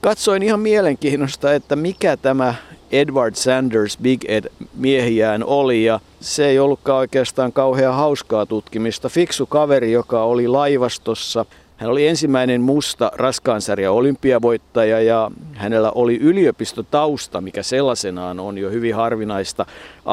katsoin 0.00 0.42
ihan 0.42 0.60
mielenkiinnosta, 0.60 1.54
että 1.54 1.76
mikä 1.76 2.16
tämä 2.16 2.54
Edward 2.90 3.34
Sanders 3.34 3.98
Big 3.98 4.24
Ed 4.28 4.44
miehiään 4.74 5.44
oli 5.44 5.84
ja 5.84 6.00
se 6.20 6.46
ei 6.46 6.58
ollutkaan 6.58 6.98
oikeastaan 6.98 7.52
kauhean 7.52 7.94
hauskaa 7.94 8.46
tutkimista. 8.46 9.08
Fiksu 9.08 9.46
kaveri, 9.46 9.92
joka 9.92 10.22
oli 10.22 10.48
laivastossa 10.48 11.44
hän 11.76 11.90
oli 11.90 12.06
ensimmäinen 12.06 12.60
musta 12.60 13.10
raskaansarja 13.14 13.92
olympiavoittaja 13.92 15.00
ja 15.00 15.30
hänellä 15.54 15.90
oli 15.94 16.16
yliopistotausta, 16.16 17.40
mikä 17.40 17.62
sellaisenaan 17.62 18.40
on 18.40 18.58
jo 18.58 18.70
hyvin 18.70 18.94
harvinaista 18.94 19.66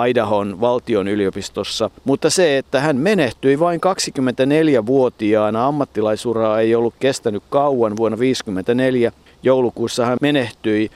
Idahon 0.07 0.61
valtion 0.61 1.07
yliopistossa. 1.07 1.89
Mutta 2.03 2.29
se, 2.29 2.57
että 2.57 2.79
hän 2.79 2.97
menehtyi 2.97 3.59
vain 3.59 3.79
24-vuotiaana, 3.85 5.67
ammattilaisuraa 5.67 6.59
ei 6.59 6.75
ollut 6.75 6.93
kestänyt 6.99 7.43
kauan 7.49 7.97
vuonna 7.97 8.17
1954. 8.17 9.11
Joulukuussa 9.43 10.05
hän 10.05 10.17
menehtyi 10.21 10.91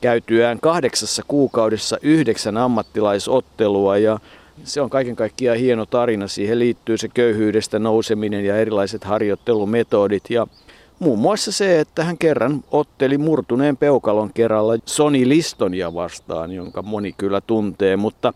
käytyään 0.00 0.58
kahdeksassa 0.60 1.22
kuukaudessa 1.28 1.98
yhdeksän 2.02 2.56
ammattilaisottelua 2.56 3.98
ja 3.98 4.18
se 4.64 4.80
on 4.80 4.90
kaiken 4.90 5.16
kaikkiaan 5.16 5.58
hieno 5.58 5.86
tarina. 5.86 6.28
Siihen 6.28 6.58
liittyy 6.58 6.98
se 6.98 7.08
köyhyydestä 7.08 7.78
nouseminen 7.78 8.44
ja 8.44 8.56
erilaiset 8.56 9.04
harjoittelumetodit 9.04 10.30
ja 10.30 10.46
muun 10.98 11.18
muassa 11.18 11.52
se, 11.52 11.80
että 11.80 12.04
hän 12.04 12.18
kerran 12.18 12.64
otteli 12.70 13.18
murtuneen 13.18 13.76
peukalon 13.76 14.32
kerralla 14.32 14.74
Sony 14.86 15.28
Listonia 15.28 15.94
vastaan, 15.94 16.52
jonka 16.52 16.82
moni 16.82 17.12
kyllä 17.12 17.40
tuntee, 17.40 17.96
mutta 17.96 18.32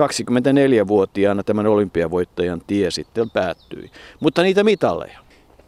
24-vuotiaana 0.00 1.42
tämän 1.42 1.66
olympiavoittajan 1.66 2.62
tie 2.66 2.90
sitten 2.90 3.30
päättyi. 3.30 3.90
Mutta 4.20 4.42
niitä 4.42 4.64
mitalleja. 4.64 5.18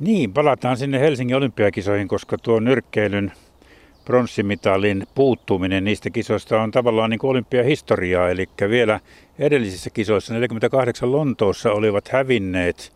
Niin, 0.00 0.32
palataan 0.32 0.76
sinne 0.76 1.00
Helsingin 1.00 1.36
olympiakisoihin, 1.36 2.08
koska 2.08 2.38
tuo 2.38 2.60
nyrkkeilyn 2.60 3.32
pronssimitalin 4.04 5.06
puuttuminen 5.14 5.84
niistä 5.84 6.10
kisoista 6.10 6.62
on 6.62 6.70
tavallaan 6.70 7.10
niin 7.10 7.20
olympiahistoriaa. 7.22 8.30
Eli 8.30 8.48
vielä 8.68 9.00
edellisissä 9.38 9.90
kisoissa 9.90 10.34
48 10.34 11.12
Lontoossa 11.12 11.72
olivat 11.72 12.08
hävinneet, 12.08 12.92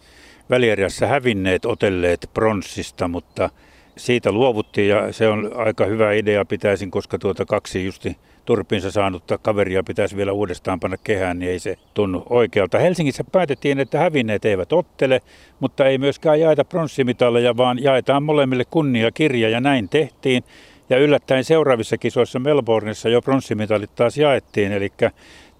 välierässä 0.50 1.06
hävinneet 1.06 1.64
otelleet 1.64 2.30
pronssista, 2.34 3.08
mutta 3.08 3.50
siitä 3.96 4.32
luovuttiin 4.32 4.88
ja 4.88 5.12
se 5.12 5.28
on 5.28 5.50
aika 5.54 5.84
hyvä 5.84 6.12
idea 6.12 6.44
pitäisin, 6.44 6.90
koska 6.90 7.18
tuota 7.18 7.44
kaksi 7.44 7.84
justi 7.84 8.16
turpinsa 8.44 8.90
saanutta 8.90 9.38
kaveria 9.38 9.82
pitäisi 9.82 10.16
vielä 10.16 10.32
uudestaan 10.32 10.80
panna 10.80 10.96
kehään, 11.04 11.38
niin 11.38 11.50
ei 11.50 11.58
se 11.58 11.76
tunnu 11.94 12.22
oikealta. 12.30 12.78
Helsingissä 12.78 13.24
päätettiin, 13.32 13.78
että 13.78 13.98
hävinneet 13.98 14.44
eivät 14.44 14.72
ottele, 14.72 15.22
mutta 15.60 15.86
ei 15.86 15.98
myöskään 15.98 16.40
jaeta 16.40 16.64
pronssimitaleja, 16.64 17.56
vaan 17.56 17.82
jaetaan 17.82 18.22
molemmille 18.22 18.64
kunniakirja 18.64 19.48
ja 19.48 19.60
näin 19.60 19.88
tehtiin. 19.88 20.44
Ja 20.90 20.98
yllättäen 20.98 21.44
seuraavissa 21.44 21.98
kisoissa 21.98 22.38
Melbourneissa 22.38 23.08
jo 23.08 23.22
pronssimitalit 23.22 23.94
taas 23.94 24.16
jaettiin, 24.16 24.72
eli 24.72 24.90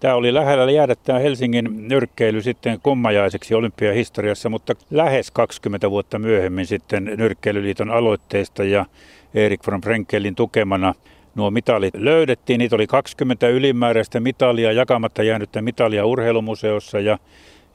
Tämä 0.01 0.15
oli 0.15 0.35
lähellä 0.35 0.71
jäädä 0.71 0.95
tämä 0.95 1.19
Helsingin 1.19 1.89
nyrkkeily 1.89 2.43
sitten 2.43 2.81
kummajaiseksi 2.83 3.55
olympiahistoriassa, 3.55 4.49
mutta 4.49 4.75
lähes 4.91 5.31
20 5.31 5.91
vuotta 5.91 6.19
myöhemmin 6.19 6.67
sitten 6.67 7.05
Nyrkkeilyliiton 7.05 7.91
aloitteesta 7.91 8.65
ja 8.65 8.87
Erik 9.35 9.61
von 9.71 9.81
Frenkelin 9.81 10.35
tukemana 10.35 10.95
nuo 11.35 11.51
mitalit 11.51 11.95
löydettiin. 11.95 12.59
Niitä 12.59 12.77
oli 12.77 12.87
20 12.87 13.49
ylimääräistä 13.49 14.21
mitalia, 14.21 14.73
jakamatta 14.73 15.23
jäänyttä 15.23 15.63
mitalia 15.63 16.07
urheilumuseossa 16.07 17.01
ja 17.01 17.19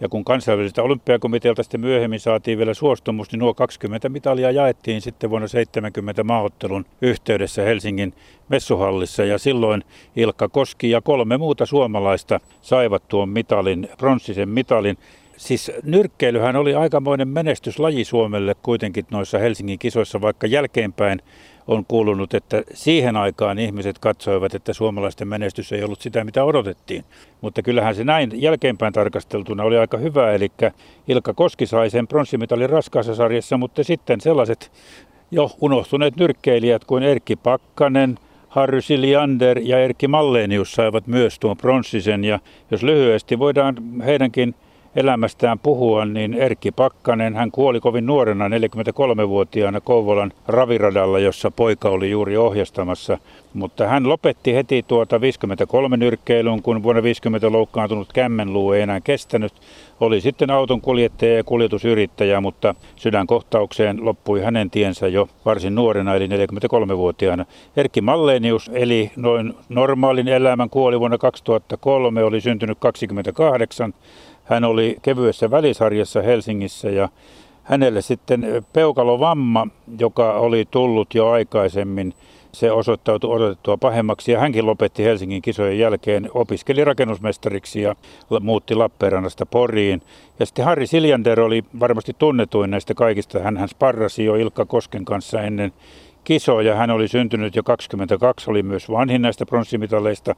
ja 0.03 0.09
kun 0.09 0.25
kansainväliseltä 0.25 0.83
olympiakomitealta 0.83 1.63
sitten 1.63 1.81
myöhemmin 1.81 2.19
saatiin 2.19 2.57
vielä 2.57 2.73
suostumus, 2.73 3.31
niin 3.31 3.39
nuo 3.39 3.53
20 3.53 4.09
mitalia 4.09 4.51
jaettiin 4.51 5.01
sitten 5.01 5.29
vuonna 5.29 5.47
70 5.47 6.23
maaottelun 6.23 6.85
yhteydessä 7.01 7.61
Helsingin 7.61 8.13
messuhallissa. 8.49 9.23
Ja 9.23 9.37
silloin 9.37 9.83
Ilkka 10.15 10.49
Koski 10.49 10.89
ja 10.89 11.01
kolme 11.01 11.37
muuta 11.37 11.65
suomalaista 11.65 12.39
saivat 12.61 13.07
tuon 13.07 13.29
mitalin, 13.29 13.89
pronssisen 13.97 14.49
mitalin. 14.49 14.97
Siis 15.37 15.71
nyrkkeilyhän 15.83 16.55
oli 16.55 16.75
aikamoinen 16.75 17.27
menestyslaji 17.27 18.03
Suomelle 18.03 18.55
kuitenkin 18.63 19.05
noissa 19.11 19.37
Helsingin 19.37 19.79
kisoissa, 19.79 20.21
vaikka 20.21 20.47
jälkeenpäin 20.47 21.21
on 21.67 21.85
kuulunut, 21.87 22.33
että 22.33 22.63
siihen 22.73 23.15
aikaan 23.17 23.59
ihmiset 23.59 23.99
katsoivat, 23.99 24.55
että 24.55 24.73
suomalaisten 24.73 25.27
menestys 25.27 25.71
ei 25.71 25.83
ollut 25.83 26.01
sitä, 26.01 26.23
mitä 26.23 26.43
odotettiin. 26.43 27.05
Mutta 27.41 27.61
kyllähän 27.61 27.95
se 27.95 28.03
näin 28.03 28.41
jälkeenpäin 28.41 28.93
tarkasteltuna 28.93 29.63
oli 29.63 29.77
aika 29.77 29.97
hyvä, 29.97 30.31
eli 30.31 30.51
Ilkka 31.07 31.33
Koski 31.33 31.65
sai 31.65 31.89
sen 31.89 32.07
pronssimitalin 32.07 32.69
raskaassa 32.69 33.15
sarjassa, 33.15 33.57
mutta 33.57 33.83
sitten 33.83 34.21
sellaiset 34.21 34.71
jo 35.31 35.51
unohtuneet 35.61 36.15
nyrkkeilijät 36.15 36.85
kuin 36.85 37.03
Erkki 37.03 37.35
Pakkanen, 37.35 38.17
Harry 38.49 38.81
Siliander 38.81 39.59
ja 39.59 39.79
Erkki 39.79 40.07
Mallenius 40.07 40.71
saivat 40.71 41.07
myös 41.07 41.39
tuon 41.39 41.57
pronssisen. 41.57 42.23
Ja 42.23 42.39
jos 42.71 42.83
lyhyesti 42.83 43.39
voidaan 43.39 43.75
heidänkin 44.05 44.55
elämästään 44.95 45.59
puhua, 45.59 46.05
niin 46.05 46.33
Erkki 46.33 46.71
Pakkanen, 46.71 47.35
hän 47.35 47.51
kuoli 47.51 47.79
kovin 47.79 48.05
nuorena 48.05 48.47
43-vuotiaana 48.47 49.81
Kouvolan 49.81 50.31
raviradalla, 50.47 51.19
jossa 51.19 51.51
poika 51.51 51.89
oli 51.89 52.11
juuri 52.11 52.37
ohjastamassa. 52.37 53.17
Mutta 53.53 53.87
hän 53.87 54.09
lopetti 54.09 54.55
heti 54.55 54.85
tuota 54.87 55.21
53 55.21 55.97
nyrkkeilyn, 55.97 56.61
kun 56.61 56.83
vuonna 56.83 57.03
50 57.03 57.51
loukkaantunut 57.51 58.13
kämmenluu 58.13 58.71
ei 58.71 58.81
enää 58.81 59.01
kestänyt. 59.01 59.53
Oli 59.99 60.21
sitten 60.21 60.49
auton 60.49 60.81
kuljettaja 60.81 61.35
ja 61.35 61.43
kuljetusyrittäjä, 61.43 62.41
mutta 62.41 62.75
sydänkohtaukseen 62.95 64.05
loppui 64.05 64.41
hänen 64.41 64.69
tiensä 64.69 65.07
jo 65.07 65.29
varsin 65.45 65.75
nuorena, 65.75 66.15
eli 66.15 66.27
43-vuotiaana. 66.27 67.45
Erkki 67.77 68.01
Mallenius 68.01 68.71
eli 68.73 69.11
noin 69.15 69.53
normaalin 69.69 70.27
elämän 70.27 70.69
kuoli 70.69 70.99
vuonna 70.99 71.17
2003, 71.17 72.23
oli 72.23 72.41
syntynyt 72.41 72.77
28 72.79 73.93
hän 74.43 74.63
oli 74.63 74.97
kevyessä 75.01 75.51
välisarjassa 75.51 76.21
Helsingissä 76.21 76.89
ja 76.89 77.09
hänelle 77.63 78.01
sitten 78.01 78.65
peukalovamma, 78.73 79.67
joka 79.99 80.33
oli 80.33 80.65
tullut 80.71 81.15
jo 81.15 81.29
aikaisemmin, 81.29 82.13
se 82.51 82.71
osoittautui 82.71 83.35
odotettua 83.35 83.77
pahemmaksi 83.77 84.31
ja 84.31 84.39
hänkin 84.39 84.65
lopetti 84.65 85.03
Helsingin 85.03 85.41
kisojen 85.41 85.79
jälkeen, 85.79 86.29
opiskeli 86.33 86.83
rakennusmestariksi 86.83 87.81
ja 87.81 87.95
muutti 88.41 88.75
Lappeenrannasta 88.75 89.45
Poriin. 89.45 90.01
Ja 90.39 90.45
sitten 90.45 90.65
Harri 90.65 90.87
Siljander 90.87 91.39
oli 91.39 91.63
varmasti 91.79 92.15
tunnetuin 92.17 92.71
näistä 92.71 92.93
kaikista. 92.93 93.39
Hän, 93.39 93.57
hän 93.57 93.69
sparrasi 93.69 94.25
jo 94.25 94.35
Ilkka 94.35 94.65
Kosken 94.65 95.05
kanssa 95.05 95.41
ennen 95.41 95.73
kisoja. 96.23 96.75
Hän 96.75 96.91
oli 96.91 97.07
syntynyt 97.07 97.55
jo 97.55 97.63
22, 97.63 98.49
oli 98.49 98.63
myös 98.63 98.89
vanhin 98.89 99.21
näistä 99.21 99.45
pronssimitaleista. 99.45 100.35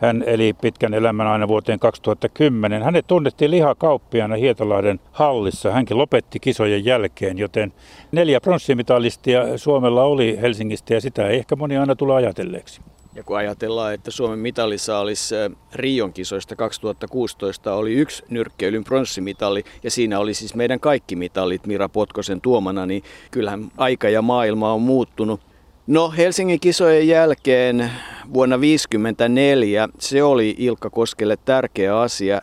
Hän 0.00 0.24
eli 0.26 0.52
pitkän 0.52 0.94
elämän 0.94 1.26
aina 1.26 1.48
vuoteen 1.48 1.78
2010. 1.78 2.82
Hänet 2.82 3.06
tunnettiin 3.06 3.50
lihakauppiana 3.50 4.36
Hietalahden 4.36 5.00
hallissa. 5.12 5.72
Hänkin 5.72 5.98
lopetti 5.98 6.40
kisojen 6.40 6.84
jälkeen, 6.84 7.38
joten 7.38 7.72
neljä 8.12 8.40
pronssimitalistia 8.40 9.58
Suomella 9.58 10.02
oli 10.02 10.38
Helsingistä 10.40 10.94
ja 10.94 11.00
sitä 11.00 11.28
ei 11.28 11.38
ehkä 11.38 11.56
moni 11.56 11.76
aina 11.76 11.96
tule 11.96 12.14
ajatelleeksi. 12.14 12.80
Ja 13.14 13.24
kun 13.24 13.36
ajatellaan, 13.36 13.94
että 13.94 14.10
Suomen 14.10 14.38
mitalissa 14.38 14.98
olisi 14.98 15.34
Rion 15.74 16.12
kisoista 16.12 16.56
2016 16.56 17.74
oli 17.74 17.94
yksi 17.94 18.24
nyrkkeilyn 18.30 18.84
pronssimitali 18.84 19.64
ja 19.82 19.90
siinä 19.90 20.18
oli 20.18 20.34
siis 20.34 20.54
meidän 20.54 20.80
kaikki 20.80 21.16
mitalit 21.16 21.66
Mira 21.66 21.88
Potkosen 21.88 22.40
tuomana, 22.40 22.86
niin 22.86 23.02
kyllähän 23.30 23.70
aika 23.76 24.08
ja 24.08 24.22
maailma 24.22 24.72
on 24.72 24.82
muuttunut. 24.82 25.47
No 25.88 26.10
Helsingin 26.16 26.60
kisojen 26.60 27.08
jälkeen 27.08 27.90
vuonna 28.34 28.56
1954 28.56 29.88
se 29.98 30.22
oli 30.22 30.54
Ilkka 30.58 30.90
Koskelle 30.90 31.36
tärkeä 31.44 32.00
asia. 32.00 32.42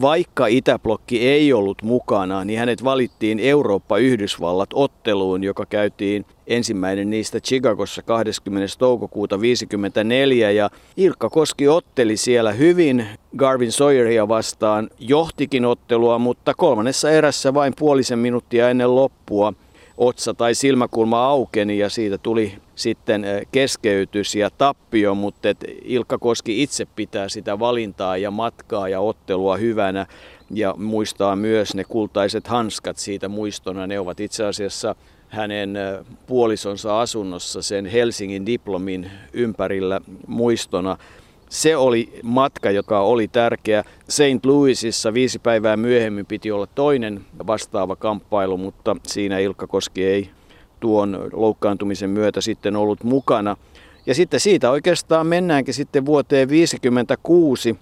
Vaikka 0.00 0.46
Itäblokki 0.46 1.28
ei 1.28 1.52
ollut 1.52 1.82
mukana, 1.82 2.44
niin 2.44 2.58
hänet 2.58 2.84
valittiin 2.84 3.40
Eurooppa-Yhdysvallat 3.40 4.70
otteluun, 4.74 5.44
joka 5.44 5.66
käytiin 5.66 6.26
ensimmäinen 6.46 7.10
niistä 7.10 7.40
Chicagossa 7.40 8.02
20. 8.02 8.74
toukokuuta 8.78 9.36
1954. 9.36 10.50
Ja 10.50 10.70
Ilkka 10.96 11.30
Koski 11.30 11.68
otteli 11.68 12.16
siellä 12.16 12.52
hyvin 12.52 13.06
Garvin 13.36 13.72
Sawyeria 13.72 14.28
vastaan, 14.28 14.90
johtikin 14.98 15.64
ottelua, 15.64 16.18
mutta 16.18 16.54
kolmannessa 16.54 17.10
erässä 17.10 17.54
vain 17.54 17.72
puolisen 17.78 18.18
minuuttia 18.18 18.70
ennen 18.70 18.94
loppua– 18.94 19.52
otsa 19.96 20.34
tai 20.34 20.54
silmäkulma 20.54 21.26
aukeni 21.26 21.78
ja 21.78 21.90
siitä 21.90 22.18
tuli 22.18 22.58
sitten 22.74 23.24
eh, 23.24 23.46
keskeytys 23.52 24.34
ja 24.34 24.50
tappio, 24.50 25.14
mutta 25.14 25.48
et 25.48 25.64
Ilkka 25.84 26.18
Koski 26.18 26.62
itse 26.62 26.86
pitää 26.96 27.28
sitä 27.28 27.58
valintaa 27.58 28.16
ja 28.16 28.30
matkaa 28.30 28.88
ja 28.88 29.00
ottelua 29.00 29.56
hyvänä 29.56 30.06
ja 30.50 30.74
muistaa 30.78 31.36
myös 31.36 31.74
ne 31.74 31.84
kultaiset 31.84 32.46
hanskat 32.46 32.96
siitä 32.96 33.28
muistona. 33.28 33.86
Ne 33.86 34.00
ovat 34.00 34.20
itse 34.20 34.44
asiassa 34.44 34.94
hänen 35.28 35.76
eh, 35.76 36.04
puolisonsa 36.26 37.00
asunnossa 37.00 37.62
sen 37.62 37.86
Helsingin 37.86 38.46
diplomin 38.46 39.10
ympärillä 39.32 40.00
muistona. 40.26 40.96
Se 41.48 41.76
oli 41.76 42.20
matka, 42.22 42.70
joka 42.70 43.00
oli 43.00 43.28
tärkeä. 43.28 43.84
St. 44.08 44.44
Louisissa 44.44 45.14
viisi 45.14 45.38
päivää 45.38 45.76
myöhemmin 45.76 46.26
piti 46.26 46.52
olla 46.52 46.66
toinen 46.66 47.20
vastaava 47.46 47.96
kamppailu, 47.96 48.56
mutta 48.56 48.96
siinä 49.06 49.38
Ilkka 49.38 49.66
Koski 49.66 50.04
ei 50.04 50.30
tuon 50.80 51.28
loukkaantumisen 51.32 52.10
myötä 52.10 52.40
sitten 52.40 52.76
ollut 52.76 53.04
mukana. 53.04 53.56
Ja 54.06 54.14
sitten 54.14 54.40
siitä 54.40 54.70
oikeastaan 54.70 55.26
mennäänkin 55.26 55.74
sitten 55.74 56.06
vuoteen 56.06 56.48
1956, 56.48 57.76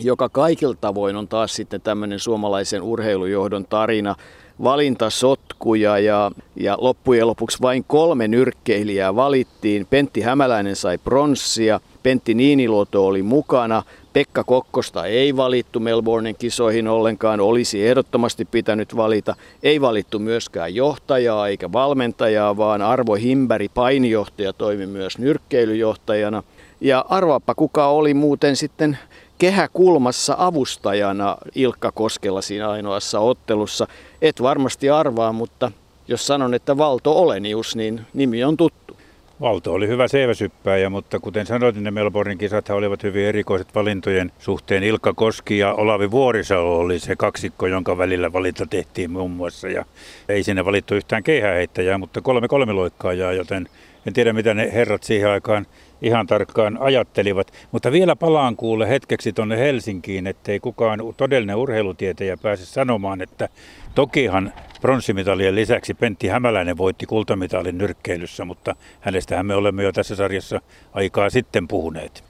joka 0.00 0.28
kaikilla 0.28 0.76
tavoin 0.80 1.16
on 1.16 1.28
taas 1.28 1.54
sitten 1.56 1.80
tämmöinen 1.80 2.18
suomalaisen 2.18 2.82
urheilujohdon 2.82 3.64
tarina 3.64 4.14
valintasotkuja 4.62 5.98
ja, 5.98 6.30
ja 6.56 6.76
loppujen 6.80 7.26
lopuksi 7.26 7.58
vain 7.62 7.84
kolme 7.84 8.28
nyrkkeilijää 8.28 9.16
valittiin. 9.16 9.86
Pentti 9.90 10.20
Hämäläinen 10.20 10.76
sai 10.76 10.98
pronssia, 10.98 11.80
Pentti 12.02 12.34
Niiniluoto 12.34 13.06
oli 13.06 13.22
mukana, 13.22 13.82
Pekka 14.12 14.44
Kokkosta 14.44 15.06
ei 15.06 15.36
valittu 15.36 15.80
Melbournen 15.80 16.34
kisoihin 16.34 16.88
ollenkaan, 16.88 17.40
olisi 17.40 17.86
ehdottomasti 17.86 18.44
pitänyt 18.44 18.96
valita. 18.96 19.34
Ei 19.62 19.80
valittu 19.80 20.18
myöskään 20.18 20.74
johtajaa 20.74 21.48
eikä 21.48 21.72
valmentajaa, 21.72 22.56
vaan 22.56 22.82
Arvo 22.82 23.14
Himberg, 23.14 23.70
painijohtaja, 23.74 24.52
toimi 24.52 24.86
myös 24.86 25.18
nyrkkeilyjohtajana. 25.18 26.42
Ja 26.80 27.04
arvaappa 27.08 27.54
kuka 27.54 27.86
oli 27.86 28.14
muuten 28.14 28.56
sitten 28.56 28.98
kehäkulmassa 29.38 30.34
avustajana 30.38 31.36
Ilkka 31.54 31.92
Koskella 31.92 32.42
siinä 32.42 32.70
ainoassa 32.70 33.20
ottelussa. 33.20 33.86
Et 34.22 34.42
varmasti 34.42 34.90
arvaa, 34.90 35.32
mutta 35.32 35.72
jos 36.08 36.26
sanon, 36.26 36.54
että 36.54 36.78
Valto 36.78 37.12
Olenius, 37.12 37.76
niin 37.76 38.00
nimi 38.14 38.44
on 38.44 38.56
tuttu. 38.56 38.96
Valto 39.40 39.72
oli 39.72 39.88
hyvä 39.88 40.08
seiväsyppääjä, 40.08 40.90
mutta 40.90 41.20
kuten 41.20 41.46
sanoit, 41.46 41.74
niin 41.74 41.84
ne 41.84 41.90
Melbournen 41.90 42.38
kisat 42.38 42.70
olivat 42.70 43.02
hyvin 43.02 43.26
erikoiset 43.26 43.74
valintojen 43.74 44.32
suhteen. 44.38 44.82
Ilkka 44.82 45.14
Koski 45.14 45.58
ja 45.58 45.74
Olavi 45.74 46.10
Vuorisalo 46.10 46.78
oli 46.78 46.98
se 46.98 47.16
kaksikko, 47.16 47.66
jonka 47.66 47.98
välillä 47.98 48.32
valinta 48.32 48.66
tehtiin 48.66 49.10
muun 49.10 49.30
muassa. 49.30 49.68
Ja 49.68 49.84
ei 50.28 50.42
sinne 50.42 50.64
valittu 50.64 50.94
yhtään 50.94 51.22
keihäheittäjää, 51.22 51.98
mutta 51.98 52.20
kolme 52.20 52.48
kolmiloikkaajaa, 52.48 53.32
joten 53.32 53.68
en 54.06 54.12
tiedä 54.12 54.32
mitä 54.32 54.54
ne 54.54 54.72
herrat 54.72 55.02
siihen 55.02 55.30
aikaan 55.30 55.66
ihan 56.02 56.26
tarkkaan 56.26 56.78
ajattelivat. 56.80 57.52
Mutta 57.72 57.92
vielä 57.92 58.16
palaan 58.16 58.56
kuule 58.56 58.88
hetkeksi 58.88 59.32
tuonne 59.32 59.58
Helsinkiin, 59.58 60.26
ettei 60.26 60.60
kukaan 60.60 61.00
todellinen 61.16 61.56
urheilutietäjä 61.56 62.36
pääse 62.36 62.66
sanomaan, 62.66 63.22
että 63.22 63.48
tokihan 63.94 64.52
pronssimitalien 64.80 65.54
lisäksi 65.54 65.94
Pentti 65.94 66.28
Hämäläinen 66.28 66.76
voitti 66.76 67.06
kultamitalin 67.06 67.78
nyrkkeilyssä, 67.78 68.44
mutta 68.44 68.76
hänestähän 69.00 69.46
me 69.46 69.54
olemme 69.54 69.82
jo 69.82 69.92
tässä 69.92 70.16
sarjassa 70.16 70.60
aikaa 70.92 71.30
sitten 71.30 71.68
puhuneet. 71.68 72.24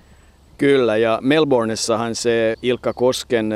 Kyllä, 0.59 0.96
ja 0.96 1.18
Melbourneessahan 1.22 2.14
se 2.14 2.56
Ilkka 2.62 2.92
Kosken 2.92 3.54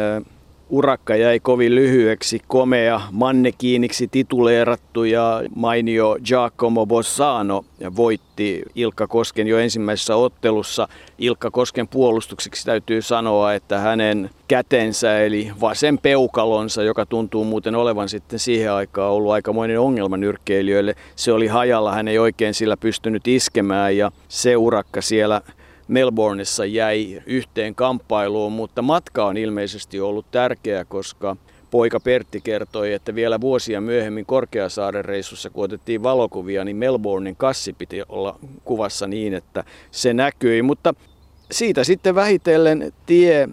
urakka 0.68 1.16
jäi 1.16 1.40
kovin 1.40 1.74
lyhyeksi. 1.74 2.40
Komea, 2.48 3.00
mannekiiniksi 3.12 4.08
tituleerattu 4.08 5.04
ja 5.04 5.42
mainio 5.56 6.16
Giacomo 6.24 6.86
Bossano 6.86 7.64
voitti 7.96 8.62
Ilkka 8.74 9.06
Kosken 9.06 9.46
jo 9.46 9.58
ensimmäisessä 9.58 10.16
ottelussa. 10.16 10.88
Ilkka 11.18 11.50
Kosken 11.50 11.88
puolustukseksi 11.88 12.66
täytyy 12.66 13.02
sanoa, 13.02 13.54
että 13.54 13.78
hänen 13.78 14.30
kätensä 14.48 15.20
eli 15.20 15.50
vasen 15.60 15.98
peukalonsa, 15.98 16.82
joka 16.82 17.06
tuntuu 17.06 17.44
muuten 17.44 17.74
olevan 17.74 18.08
sitten 18.08 18.38
siihen 18.38 18.72
aikaan 18.72 19.12
ollut 19.12 19.32
aikamoinen 19.32 19.80
ongelma 19.80 20.16
nyrkkeilijöille. 20.16 20.94
Se 21.16 21.32
oli 21.32 21.46
hajalla, 21.46 21.94
hän 21.94 22.08
ei 22.08 22.18
oikein 22.18 22.54
sillä 22.54 22.76
pystynyt 22.76 23.28
iskemään 23.28 23.96
ja 23.96 24.10
se 24.28 24.56
urakka 24.56 25.02
siellä 25.02 25.40
Melbourneissa 25.88 26.64
jäi 26.64 27.22
yhteen 27.26 27.74
kamppailuun, 27.74 28.52
mutta 28.52 28.82
matka 28.82 29.26
on 29.26 29.36
ilmeisesti 29.36 30.00
ollut 30.00 30.26
tärkeä, 30.30 30.84
koska 30.84 31.36
poika 31.70 32.00
Pertti 32.00 32.40
kertoi, 32.40 32.92
että 32.92 33.14
vielä 33.14 33.40
vuosia 33.40 33.80
myöhemmin 33.80 34.26
Korkeasaaren 34.26 35.04
reissussa, 35.04 35.50
kun 35.50 35.64
otettiin 35.64 36.02
valokuvia, 36.02 36.64
niin 36.64 36.76
Melbournein 36.76 37.36
kassi 37.36 37.72
piti 37.72 38.02
olla 38.08 38.38
kuvassa 38.64 39.06
niin, 39.06 39.34
että 39.34 39.64
se 39.90 40.14
näkyi. 40.14 40.62
Mutta 40.62 40.94
siitä 41.50 41.84
sitten 41.84 42.14
vähitellen 42.14 42.92
tie 43.06 43.48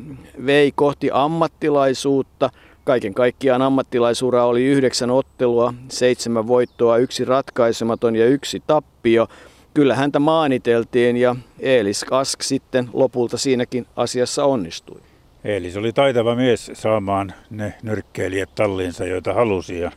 vei 0.46 0.72
kohti 0.76 1.10
ammattilaisuutta. 1.14 2.50
Kaiken 2.84 3.14
kaikkiaan 3.14 3.62
ammattilaisura 3.62 4.46
oli 4.46 4.66
yhdeksän 4.66 5.12
ottelua, 5.12 5.74
seitsemän 5.90 6.48
voittoa, 6.48 6.98
yksi 6.98 7.26
ratkaisematon 7.26 8.16
ja 8.16 8.26
yksi 8.26 8.64
tappio. 8.68 9.28
Kyllä 9.74 9.96
häntä 9.96 10.20
maaniteltiin 10.20 11.18
ja 11.18 11.36
Eelis 11.60 12.06
Ask 12.12 12.42
sitten 12.42 12.90
lopulta 12.94 13.38
siinäkin 13.38 13.86
asiassa 13.96 14.46
onnistui. 14.46 15.02
Eelis 15.44 15.78
oli 15.78 15.94
taitava 15.94 16.36
mies 16.36 16.72
saamaan 16.74 17.34
ne 17.50 17.74
nyrkkeilijät 17.84 18.56
talliinsa, 18.56 19.06
joita 19.06 19.34
halusi. 19.34 19.80
Ja 19.80 19.92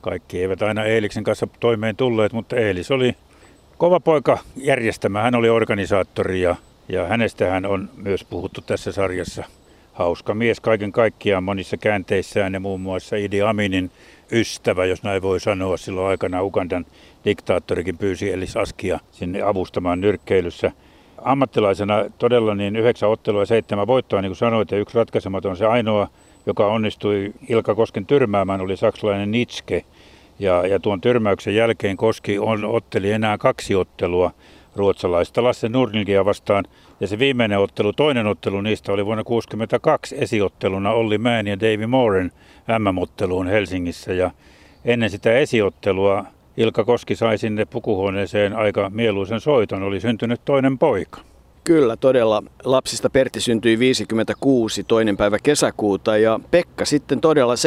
kaikki 0.00 0.40
eivät 0.40 0.62
aina 0.62 0.84
Eeliksen 0.84 1.24
kanssa 1.24 1.48
toimeen 1.60 1.96
tulleet, 1.96 2.32
mutta 2.32 2.56
Eelis 2.56 2.90
oli 2.90 3.16
kova 3.78 4.00
poika 4.00 4.38
järjestämään. 4.56 5.24
Hän 5.24 5.34
oli 5.34 5.48
organisaattori 5.48 6.40
ja, 6.40 6.56
ja 6.88 7.06
hänestähän 7.06 7.66
on 7.66 7.90
myös 7.96 8.24
puhuttu 8.24 8.60
tässä 8.60 8.92
sarjassa. 8.92 9.44
Hauska 9.92 10.34
mies 10.34 10.60
kaiken 10.60 10.92
kaikkiaan 10.92 11.44
monissa 11.44 11.76
käänteissään 11.76 12.54
ja 12.54 12.60
muun 12.60 12.80
muassa 12.80 13.16
Idi 13.16 13.42
Aminin 13.42 13.90
ystävä, 14.32 14.84
jos 14.84 15.02
näin 15.02 15.22
voi 15.22 15.40
sanoa. 15.40 15.76
Silloin 15.76 16.06
aikana 16.06 16.42
Ugandan 16.42 16.86
diktaattorikin 17.24 17.98
pyysi 17.98 18.32
Elis 18.32 18.56
Askia 18.56 19.00
sinne 19.12 19.42
avustamaan 19.42 20.00
nyrkkeilyssä. 20.00 20.72
Ammattilaisena 21.22 22.04
todella 22.18 22.54
niin 22.54 22.76
yhdeksän 22.76 23.08
ottelua 23.08 23.42
ja 23.42 23.46
seitsemän 23.46 23.86
voittoa, 23.86 24.22
niin 24.22 24.30
kuin 24.30 24.36
sanoit, 24.36 24.70
ja 24.70 24.78
yksi 24.78 24.98
ratkaisematon 24.98 25.56
se 25.56 25.66
ainoa, 25.66 26.08
joka 26.46 26.66
onnistui 26.66 27.32
Ilka 27.48 27.74
Kosken 27.74 28.06
tyrmäämään, 28.06 28.60
oli 28.60 28.76
saksalainen 28.76 29.30
Nitske. 29.30 29.84
Ja, 30.38 30.66
ja 30.66 30.80
tuon 30.80 31.00
tyrmäyksen 31.00 31.54
jälkeen 31.54 31.96
Koski 31.96 32.38
on, 32.38 32.64
otteli 32.64 33.10
enää 33.10 33.38
kaksi 33.38 33.74
ottelua 33.74 34.30
ruotsalaista 34.76 35.42
Lasse 35.42 35.68
Nurnilgia 35.68 36.24
vastaan. 36.24 36.64
Ja 37.00 37.06
se 37.06 37.18
viimeinen 37.18 37.58
ottelu, 37.58 37.92
toinen 37.92 38.26
ottelu 38.26 38.60
niistä 38.60 38.92
oli 38.92 39.06
vuonna 39.06 39.24
1962 39.24 40.16
esiotteluna 40.18 40.90
Olli 40.90 41.18
Mäen 41.18 41.46
ja 41.46 41.60
Davy 41.60 41.86
Mooren 41.86 42.32
MM-otteluun 42.78 43.46
Helsingissä. 43.46 44.12
Ja 44.12 44.30
ennen 44.84 45.10
sitä 45.10 45.32
esiottelua 45.32 46.24
Ilka 46.56 46.84
Koski 46.84 47.16
sai 47.16 47.38
sinne 47.38 47.64
pukuhuoneeseen 47.64 48.56
aika 48.56 48.90
mieluisen 48.90 49.40
soiton, 49.40 49.82
oli 49.82 50.00
syntynyt 50.00 50.40
toinen 50.44 50.78
poika. 50.78 51.20
Kyllä, 51.64 51.96
todella. 51.96 52.42
Lapsista 52.64 53.10
Pertti 53.10 53.40
syntyi 53.40 53.78
56 53.78 54.84
toinen 54.84 55.16
päivä 55.16 55.38
kesäkuuta 55.42 56.16
ja 56.16 56.40
Pekka 56.50 56.84
sitten 56.84 57.20
todella 57.20 57.54
17.8.62 57.54 57.60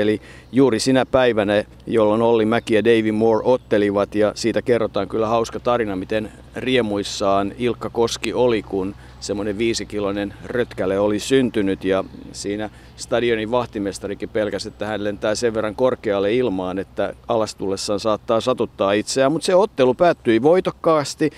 eli 0.00 0.20
juuri 0.52 0.80
sinä 0.80 1.06
päivänä, 1.06 1.64
jolloin 1.86 2.22
Olli 2.22 2.44
Mäki 2.44 2.74
ja 2.74 2.84
Davy 2.84 3.12
Moore 3.12 3.42
ottelivat 3.44 4.14
ja 4.14 4.32
siitä 4.34 4.62
kerrotaan 4.62 5.08
kyllä 5.08 5.26
hauska 5.26 5.60
tarina, 5.60 5.96
miten 5.96 6.32
riemuissaan 6.56 7.52
Ilkka 7.58 7.90
Koski 7.90 8.32
oli, 8.32 8.62
kun 8.62 8.94
semmoinen 9.24 9.58
viisikiloinen 9.58 10.34
rötkäle 10.44 10.98
oli 10.98 11.18
syntynyt 11.18 11.84
ja 11.84 12.04
siinä 12.32 12.70
stadionin 12.96 13.50
vahtimestarikin 13.50 14.28
pelkäsi, 14.28 14.68
että 14.68 14.86
hän 14.86 15.04
lentää 15.04 15.34
sen 15.34 15.54
verran 15.54 15.74
korkealle 15.74 16.34
ilmaan, 16.34 16.78
että 16.78 17.14
alastullessaan 17.28 18.00
saattaa 18.00 18.40
satuttaa 18.40 18.92
itseään, 18.92 19.32
mutta 19.32 19.46
se 19.46 19.54
ottelu 19.54 19.94
päättyi 19.94 20.42
voitokkaasti. 20.42 21.30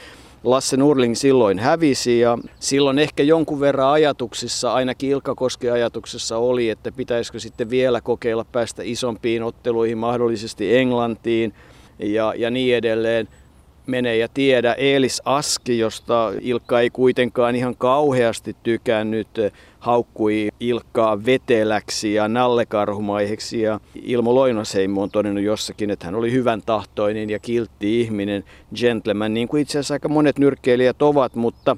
Lasse 0.44 0.76
Nurling 0.76 1.14
silloin 1.14 1.58
hävisi 1.58 2.20
ja 2.20 2.38
silloin 2.60 2.98
ehkä 2.98 3.22
jonkun 3.22 3.60
verran 3.60 3.92
ajatuksissa, 3.92 4.72
ainakin 4.72 5.10
Ilkka 5.10 5.34
Kosken 5.34 5.72
ajatuksessa 5.72 6.38
oli, 6.38 6.70
että 6.70 6.92
pitäisikö 6.92 7.40
sitten 7.40 7.70
vielä 7.70 8.00
kokeilla 8.00 8.44
päästä 8.44 8.82
isompiin 8.84 9.42
otteluihin, 9.42 9.98
mahdollisesti 9.98 10.76
Englantiin 10.76 11.54
ja, 11.98 12.34
ja 12.36 12.50
niin 12.50 12.76
edelleen 12.76 13.28
mene 13.86 14.16
ja 14.16 14.28
tiedä. 14.34 14.74
Eelis 14.78 15.22
Aski, 15.24 15.78
josta 15.78 16.32
Ilkka 16.40 16.80
ei 16.80 16.90
kuitenkaan 16.90 17.56
ihan 17.56 17.76
kauheasti 17.76 18.56
tykännyt, 18.62 19.28
haukkui 19.78 20.48
Ilkkaa 20.60 21.24
veteläksi 21.26 22.14
ja 22.14 22.28
nallekarhumaiheksi. 22.28 23.60
Ja 23.60 23.80
Ilmo 24.02 24.34
Loinosheimo 24.34 25.02
on 25.02 25.10
todennut 25.10 25.44
jossakin, 25.44 25.90
että 25.90 26.06
hän 26.06 26.14
oli 26.14 26.32
hyvän 26.32 26.62
tahtoinen 26.66 27.30
ja 27.30 27.38
kiltti 27.38 28.00
ihminen, 28.00 28.44
gentleman, 28.74 29.34
niin 29.34 29.48
kuin 29.48 29.62
itse 29.62 29.78
asiassa 29.78 29.94
aika 29.94 30.08
monet 30.08 30.38
nyrkkeilijät 30.38 31.02
ovat, 31.02 31.34
mutta 31.34 31.76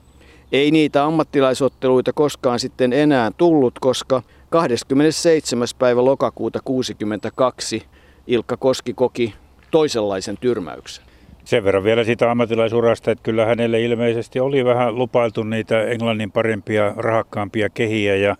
ei 0.52 0.70
niitä 0.70 1.04
ammattilaisotteluita 1.04 2.12
koskaan 2.12 2.58
sitten 2.58 2.92
enää 2.92 3.30
tullut, 3.36 3.78
koska 3.78 4.22
27. 4.50 5.68
päivä 5.78 6.04
lokakuuta 6.04 6.60
62 6.64 7.82
Ilkka 8.26 8.56
Koski 8.56 8.94
koki 8.94 9.34
toisenlaisen 9.70 10.38
tyrmäyksen. 10.40 11.07
Sen 11.48 11.64
verran 11.64 11.84
vielä 11.84 12.04
siitä 12.04 12.30
ammattilaisurasta, 12.30 13.10
että 13.10 13.22
kyllä 13.22 13.46
hänelle 13.46 13.82
ilmeisesti 13.82 14.40
oli 14.40 14.64
vähän 14.64 14.98
lupailtu 14.98 15.42
niitä 15.42 15.82
Englannin 15.82 16.32
parempia, 16.32 16.92
rahakkaampia 16.96 17.68
kehiä 17.68 18.16
ja, 18.16 18.36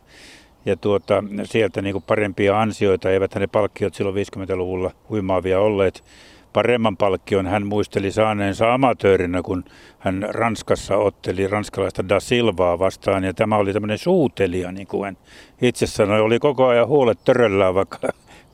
ja 0.66 0.76
tuota, 0.76 1.24
sieltä 1.44 1.82
niin 1.82 2.02
parempia 2.02 2.60
ansioita. 2.60 3.10
Eivät 3.10 3.34
hänen 3.34 3.50
palkkiot 3.50 3.94
silloin 3.94 4.16
50-luvulla 4.16 4.90
huimaavia 5.08 5.60
olleet. 5.60 6.04
Paremman 6.52 6.96
palkkion 6.96 7.46
hän 7.46 7.66
muisteli 7.66 8.10
saaneensa 8.10 8.74
amatöörinä, 8.74 9.42
kun 9.42 9.64
hän 9.98 10.26
Ranskassa 10.28 10.96
otteli 10.96 11.46
ranskalaista 11.46 12.08
Da 12.08 12.20
Silvaa 12.20 12.78
vastaan. 12.78 13.24
Ja 13.24 13.34
tämä 13.34 13.56
oli 13.56 13.72
tämmöinen 13.72 13.98
suutelija, 13.98 14.72
niin 14.72 14.86
kuin 14.86 15.04
hän 15.04 15.16
itse 15.62 15.86
sanoi. 15.86 16.20
Oli 16.20 16.38
koko 16.38 16.66
ajan 16.66 16.88
huolet 16.88 17.18
töröllään, 17.24 17.74
vaikka 17.74 17.98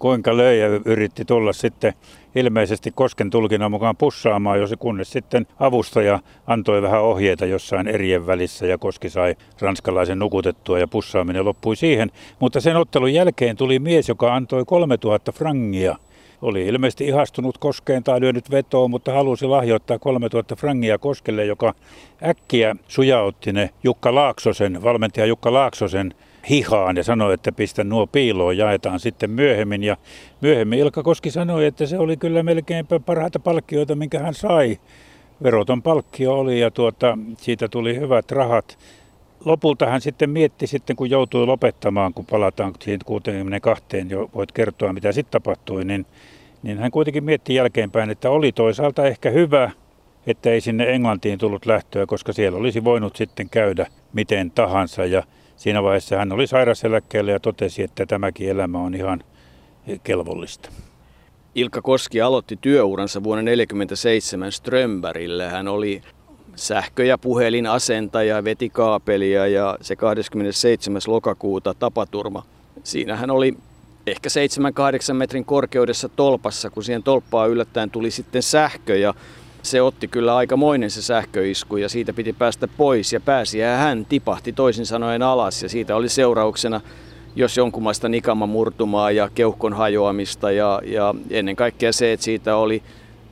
kuinka 0.04 0.36
löi 0.36 0.60
ja 0.60 0.66
yritti 0.84 1.24
tulla 1.24 1.52
sitten 1.52 1.92
ilmeisesti 2.34 2.90
Kosken 2.94 3.30
tulkinnan 3.30 3.70
mukaan 3.70 3.96
pussaamaan, 3.96 4.60
jos 4.60 4.74
kunnes 4.78 5.10
sitten 5.10 5.46
avustaja 5.60 6.20
antoi 6.46 6.82
vähän 6.82 7.02
ohjeita 7.02 7.46
jossain 7.46 7.88
erien 7.88 8.26
välissä 8.26 8.66
ja 8.66 8.78
Koski 8.78 9.10
sai 9.10 9.36
ranskalaisen 9.60 10.18
nukutettua 10.18 10.78
ja 10.78 10.88
pussaaminen 10.88 11.44
loppui 11.44 11.76
siihen. 11.76 12.10
Mutta 12.38 12.60
sen 12.60 12.76
ottelun 12.76 13.14
jälkeen 13.14 13.56
tuli 13.56 13.78
mies, 13.78 14.08
joka 14.08 14.34
antoi 14.34 14.64
3000 14.66 15.32
frangia 15.32 15.96
oli 16.42 16.66
ilmeisesti 16.66 17.06
ihastunut 17.06 17.58
Koskeen 17.58 18.04
tai 18.04 18.20
lyönyt 18.20 18.50
vetoon, 18.50 18.90
mutta 18.90 19.12
halusi 19.12 19.46
lahjoittaa 19.46 19.98
3000 19.98 20.56
frangia 20.56 20.98
Koskelle, 20.98 21.44
joka 21.44 21.74
äkkiä 22.22 22.76
sujautti 22.88 23.52
ne 23.52 23.70
Jukka 23.84 24.14
Laaksosen, 24.14 24.82
valmentaja 24.82 25.26
Jukka 25.26 25.52
Laaksosen 25.52 26.14
hihaan 26.50 26.96
ja 26.96 27.04
sanoi, 27.04 27.34
että 27.34 27.52
pistä 27.52 27.84
nuo 27.84 28.06
piiloon, 28.06 28.56
jaetaan 28.56 29.00
sitten 29.00 29.30
myöhemmin. 29.30 29.82
Ja 29.82 29.96
myöhemmin 30.40 30.78
Ilkka 30.78 31.02
Koski 31.02 31.30
sanoi, 31.30 31.66
että 31.66 31.86
se 31.86 31.98
oli 31.98 32.16
kyllä 32.16 32.42
melkein 32.42 32.86
parhaita 33.06 33.38
palkkioita, 33.38 33.94
minkä 33.94 34.18
hän 34.18 34.34
sai. 34.34 34.78
Veroton 35.42 35.82
palkkio 35.82 36.38
oli 36.38 36.60
ja 36.60 36.70
tuota, 36.70 37.18
siitä 37.38 37.68
tuli 37.68 38.00
hyvät 38.00 38.30
rahat. 38.30 38.78
Lopulta 39.44 39.86
hän 39.86 40.00
sitten 40.00 40.30
mietti 40.30 40.66
sitten, 40.66 40.96
kun 40.96 41.10
joutui 41.10 41.46
lopettamaan, 41.46 42.14
kun 42.14 42.26
palataan 42.26 42.72
siihen 42.80 43.00
62, 43.04 43.84
jo 44.08 44.30
voit 44.34 44.52
kertoa 44.52 44.92
mitä 44.92 45.12
sitten 45.12 45.42
tapahtui, 45.42 45.84
niin, 45.84 46.06
niin 46.62 46.78
hän 46.78 46.90
kuitenkin 46.90 47.24
mietti 47.24 47.54
jälkeenpäin, 47.54 48.10
että 48.10 48.30
oli 48.30 48.52
toisaalta 48.52 49.06
ehkä 49.06 49.30
hyvä, 49.30 49.70
että 50.26 50.50
ei 50.50 50.60
sinne 50.60 50.94
Englantiin 50.94 51.38
tullut 51.38 51.66
lähtöä, 51.66 52.06
koska 52.06 52.32
siellä 52.32 52.58
olisi 52.58 52.84
voinut 52.84 53.16
sitten 53.16 53.48
käydä 53.50 53.86
miten 54.12 54.50
tahansa. 54.50 55.04
Ja 55.04 55.22
siinä 55.56 55.82
vaiheessa 55.82 56.16
hän 56.16 56.32
oli 56.32 56.46
sairaseläkkeellä 56.46 57.32
ja 57.32 57.40
totesi, 57.40 57.82
että 57.82 58.06
tämäkin 58.06 58.48
elämä 58.48 58.78
on 58.78 58.94
ihan 58.94 59.24
kelvollista. 60.02 60.68
Ilkka 61.54 61.82
Koski 61.82 62.20
aloitti 62.20 62.58
työuransa 62.60 63.22
vuonna 63.22 63.42
1947 63.42 64.52
Strömbärille. 64.52 65.48
Hän 65.48 65.68
oli 65.68 66.02
sähkö- 66.56 67.04
ja 67.04 67.18
puhelinasentaja, 67.18 68.44
veti 68.44 68.70
kaapelia 68.70 69.46
ja 69.46 69.78
se 69.80 69.96
27. 69.96 71.00
lokakuuta 71.06 71.74
tapaturma. 71.74 72.42
Siinä 72.82 73.16
hän 73.16 73.30
oli 73.30 73.56
ehkä 74.06 74.28
7-8 75.10 75.14
metrin 75.14 75.44
korkeudessa 75.44 76.08
tolpassa, 76.08 76.70
kun 76.70 76.84
siihen 76.84 77.02
tolppaan 77.02 77.50
yllättäen 77.50 77.90
tuli 77.90 78.10
sitten 78.10 78.42
sähkö 78.42 78.96
ja 78.96 79.14
se 79.64 79.82
otti 79.82 80.08
kyllä 80.08 80.36
aikamoinen 80.36 80.90
se 80.90 81.02
sähköisku 81.02 81.76
ja 81.76 81.88
siitä 81.88 82.12
piti 82.12 82.32
päästä 82.32 82.68
pois 82.68 83.12
ja 83.12 83.20
pääsi 83.20 83.58
ja 83.58 83.76
hän 83.76 84.06
tipahti 84.06 84.52
toisin 84.52 84.86
sanoen 84.86 85.22
alas 85.22 85.62
ja 85.62 85.68
siitä 85.68 85.96
oli 85.96 86.08
seurauksena 86.08 86.80
jos 87.36 87.56
jonkunlaista 87.56 88.08
murtumaa 88.48 89.10
ja 89.10 89.30
keuhkon 89.34 89.72
hajoamista 89.72 90.50
ja, 90.50 90.80
ja 90.84 91.14
ennen 91.30 91.56
kaikkea 91.56 91.92
se, 91.92 92.12
että 92.12 92.24
siitä 92.24 92.56
oli 92.56 92.82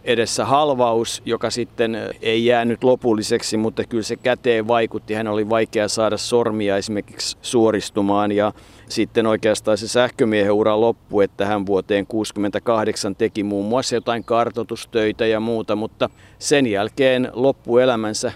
edessä 0.05 0.45
halvaus, 0.45 1.23
joka 1.25 1.51
sitten 1.51 1.97
ei 2.23 2.47
jäänyt 2.47 2.85
lopulliseksi, 2.85 3.57
mutta 3.57 3.85
kyllä 3.85 4.03
se 4.03 4.17
käteen 4.17 4.69
vaikutti. 4.69 5.15
Hän 5.15 5.29
oli 5.29 5.49
vaikea 5.49 5.89
saada 5.89 6.17
sormia 6.17 6.77
esimerkiksi 6.77 7.37
suoristumaan 7.43 8.33
ja 8.33 8.53
sitten 8.89 9.27
oikeastaan 9.27 9.79
se 9.79 9.89
sähkömiehen 9.89 10.53
ura 10.53 10.81
loppui, 10.81 11.25
että 11.25 11.47
hän 11.47 11.67
vuoteen 11.67 12.07
68 12.07 13.17
teki 13.17 13.43
muun 13.43 13.67
muassa 13.67 13.95
jotain 13.95 14.25
kartotustöitä 14.25 15.27
ja 15.27 15.41
muuta, 15.41 15.77
mutta 15.77 16.11
sen 16.39 16.67
jälkeen 16.67 17.29
loppuelämänsä 17.33 18.33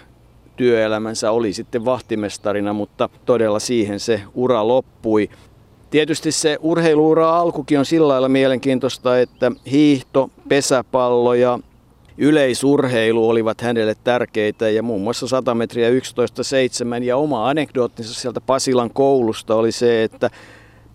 työelämänsä 0.57 1.31
oli 1.31 1.53
sitten 1.53 1.85
vahtimestarina, 1.85 2.73
mutta 2.73 3.09
todella 3.25 3.59
siihen 3.59 3.99
se 3.99 4.21
ura 4.33 4.67
loppui. 4.67 5.29
Tietysti 5.89 6.31
se 6.31 6.57
urheiluura 6.61 7.37
alkukin 7.37 7.79
on 7.79 7.85
sillä 7.85 8.07
lailla 8.07 8.29
mielenkiintoista, 8.29 9.19
että 9.19 9.51
hiihto, 9.71 10.29
pesäpallo 10.49 11.33
ja 11.33 11.59
yleisurheilu 12.17 13.29
olivat 13.29 13.61
hänelle 13.61 13.95
tärkeitä 14.03 14.69
ja 14.69 14.83
muun 14.83 15.01
muassa 15.01 15.27
100 15.27 15.55
metriä 15.55 15.89
11.7 15.89 17.03
ja 17.03 17.17
oma 17.17 17.49
anekdoottinsa 17.49 18.13
sieltä 18.13 18.41
Pasilan 18.41 18.89
koulusta 18.93 19.55
oli 19.55 19.71
se, 19.71 20.03
että 20.03 20.29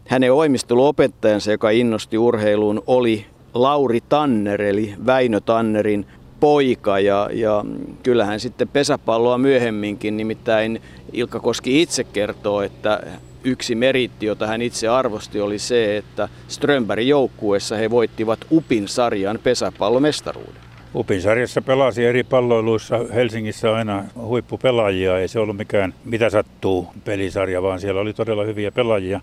hänen 0.09 0.33
oimisteluopettajansa, 0.33 1.51
joka 1.51 1.71
innosti 1.71 2.19
urheiluun, 2.19 2.83
oli 2.87 3.27
Lauri 3.55 4.01
Tanner 4.09 4.63
eli 4.63 4.95
Väinö 5.07 5.41
Tannerin 5.41 6.07
poika. 6.41 6.99
Ja, 6.99 7.29
ja 7.33 7.65
kyllähän 8.03 8.41
sitten 8.41 8.69
pesäpalloa 8.69 9.39
myöhemminkin, 9.39 10.17
nimittäin 10.17 10.83
Ilkka 11.13 11.41
Koski 11.41 11.83
itse 11.83 12.05
kertoo, 12.05 12.63
että 12.63 13.03
yksi 13.45 13.75
meritti, 13.75 14.27
jota 14.27 14.47
hän 14.47 14.63
itse 14.63 14.89
arvosti, 14.89 15.41
oli 15.41 15.59
se, 15.59 15.97
että 15.97 16.29
Strömbergin 16.49 17.09
joukkueessa 17.09 17.77
he 17.77 17.91
voittivat 17.91 18.41
UPin 18.51 18.89
sarjan 18.89 19.39
pesäpallomestaruuden. 19.43 20.63
UPin 20.95 21.23
sarjassa 21.23 21.63
pelasi 21.63 22.05
eri 22.05 22.25
palloiluissa 22.25 23.01
Helsingissä 23.15 23.75
aina 23.75 24.05
huippupelaajia. 24.17 25.19
Ei 25.19 25.29
se 25.29 25.39
ollut 25.39 25.57
mikään 25.57 25.95
mitä 26.05 26.31
sattuu 26.31 26.87
pelisarja, 27.05 27.63
vaan 27.63 27.81
siellä 27.81 28.01
oli 28.01 28.13
todella 28.15 28.45
hyviä 28.45 28.73
pelaajia 28.73 29.21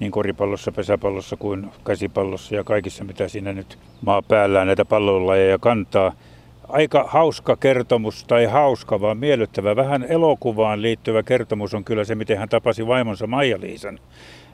niin 0.00 0.12
koripallossa, 0.12 0.72
pesäpallossa 0.72 1.36
kuin 1.36 1.66
käsipallossa 1.84 2.54
ja 2.54 2.64
kaikissa, 2.64 3.04
mitä 3.04 3.28
siinä 3.28 3.52
nyt 3.52 3.78
maa 4.02 4.22
päällään 4.22 4.66
näitä 4.66 4.84
pallolajeja 4.84 5.58
kantaa 5.58 6.12
aika 6.72 7.04
hauska 7.08 7.56
kertomus, 7.56 8.24
tai 8.24 8.44
hauska, 8.44 9.00
vaan 9.00 9.18
miellyttävä. 9.18 9.76
Vähän 9.76 10.06
elokuvaan 10.08 10.82
liittyvä 10.82 11.22
kertomus 11.22 11.74
on 11.74 11.84
kyllä 11.84 12.04
se, 12.04 12.14
miten 12.14 12.38
hän 12.38 12.48
tapasi 12.48 12.86
vaimonsa 12.86 13.26
Maija-Liisan. 13.26 13.98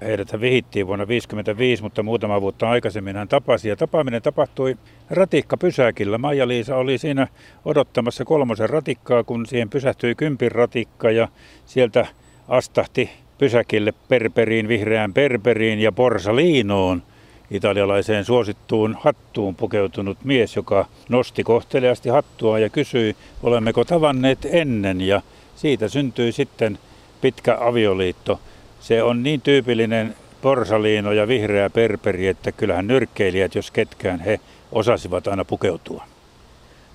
Heidät 0.00 0.32
hän 0.32 0.40
vihittiin 0.40 0.86
vuonna 0.86 1.06
1955, 1.06 1.82
mutta 1.82 2.02
muutama 2.02 2.40
vuotta 2.40 2.70
aikaisemmin 2.70 3.16
hän 3.16 3.28
tapasi. 3.28 3.68
Ja 3.68 3.76
tapaaminen 3.76 4.22
tapahtui 4.22 4.76
ratikka 5.10 5.56
pysäkillä. 5.56 6.18
Maija-Liisa 6.18 6.76
oli 6.76 6.98
siinä 6.98 7.28
odottamassa 7.64 8.24
kolmosen 8.24 8.70
ratikkaa, 8.70 9.24
kun 9.24 9.46
siihen 9.46 9.70
pysähtyi 9.70 10.14
kympin 10.14 10.52
ratikka 10.52 11.10
ja 11.10 11.28
sieltä 11.66 12.06
astahti 12.48 13.10
pysäkille 13.38 13.92
perperiin, 14.08 14.68
vihreään 14.68 15.14
perperiin 15.14 15.78
ja 15.78 15.92
porsaliinoon– 15.92 17.02
italialaiseen 17.50 18.24
suosittuun 18.24 18.96
hattuun 19.00 19.54
pukeutunut 19.54 20.18
mies, 20.24 20.56
joka 20.56 20.86
nosti 21.08 21.44
kohteliasti 21.44 22.08
hattua 22.08 22.58
ja 22.58 22.68
kysyi, 22.68 23.16
olemmeko 23.42 23.84
tavanneet 23.84 24.38
ennen 24.50 25.00
ja 25.00 25.22
siitä 25.56 25.88
syntyi 25.88 26.32
sitten 26.32 26.78
pitkä 27.20 27.58
avioliitto. 27.60 28.40
Se 28.80 29.02
on 29.02 29.22
niin 29.22 29.40
tyypillinen 29.40 30.14
porsaliino 30.42 31.12
ja 31.12 31.28
vihreä 31.28 31.70
perperi, 31.70 32.26
että 32.26 32.52
kyllähän 32.52 32.86
nyrkkeilijät, 32.86 33.54
jos 33.54 33.70
ketkään, 33.70 34.20
he 34.20 34.40
osasivat 34.72 35.26
aina 35.26 35.44
pukeutua. 35.44 36.04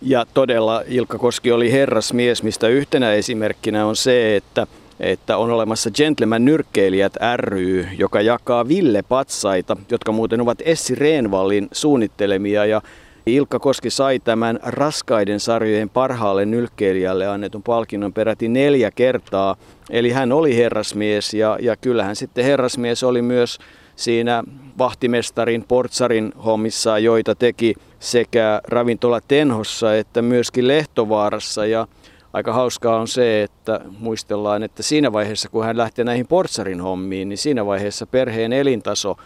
Ja 0.01 0.25
todella 0.33 0.83
Ilkka 0.87 1.17
Koski 1.17 1.51
oli 1.51 1.71
herrasmies, 1.71 2.43
mistä 2.43 2.67
yhtenä 2.67 3.13
esimerkkinä 3.13 3.85
on 3.85 3.95
se, 3.95 4.35
että 4.35 4.67
että 5.01 5.37
on 5.37 5.51
olemassa 5.51 5.91
Gentleman 5.91 6.45
Nyrkkeilijät 6.45 7.13
ry, 7.35 7.87
joka 7.97 8.21
jakaa 8.21 8.67
Ville-patsaita, 8.67 9.77
jotka 9.91 10.11
muuten 10.11 10.41
ovat 10.41 10.57
Essi 10.65 10.95
Reenvallin 10.95 11.67
suunnittelemia 11.71 12.65
ja 12.65 12.81
Ilkka 13.25 13.59
Koski 13.59 13.89
sai 13.89 14.19
tämän 14.19 14.59
raskaiden 14.63 15.39
sarjojen 15.39 15.89
parhaalle 15.89 16.45
nyrkkeilijälle 16.45 17.27
annetun 17.27 17.63
palkinnon 17.63 18.13
peräti 18.13 18.47
neljä 18.47 18.91
kertaa. 18.91 19.55
Eli 19.89 20.11
hän 20.11 20.31
oli 20.31 20.57
herrasmies 20.57 21.33
ja, 21.33 21.57
ja 21.61 21.75
kyllähän 21.75 22.15
sitten 22.15 22.45
herrasmies 22.45 23.03
oli 23.03 23.21
myös 23.21 23.59
siinä 23.95 24.43
vahtimestarin, 24.77 25.63
portsarin 25.67 26.33
hommissa, 26.45 26.99
joita 26.99 27.35
teki 27.35 27.75
sekä 27.99 28.61
ravintola 28.67 29.21
Tenhossa 29.27 29.95
että 29.95 30.21
myöskin 30.21 30.67
Lehtovaarassa. 30.67 31.65
Ja 31.65 31.87
aika 32.33 32.53
hauskaa 32.53 32.99
on 32.99 33.07
se, 33.07 33.43
että 33.43 33.79
muistellaan, 33.99 34.63
että 34.63 34.83
siinä 34.83 35.13
vaiheessa 35.13 35.49
kun 35.49 35.65
hän 35.65 35.77
lähti 35.77 36.03
näihin 36.03 36.27
portsarin 36.27 36.81
hommiin, 36.81 37.29
niin 37.29 37.37
siinä 37.37 37.65
vaiheessa 37.65 38.07
perheen 38.07 38.53
elintaso 38.53 39.17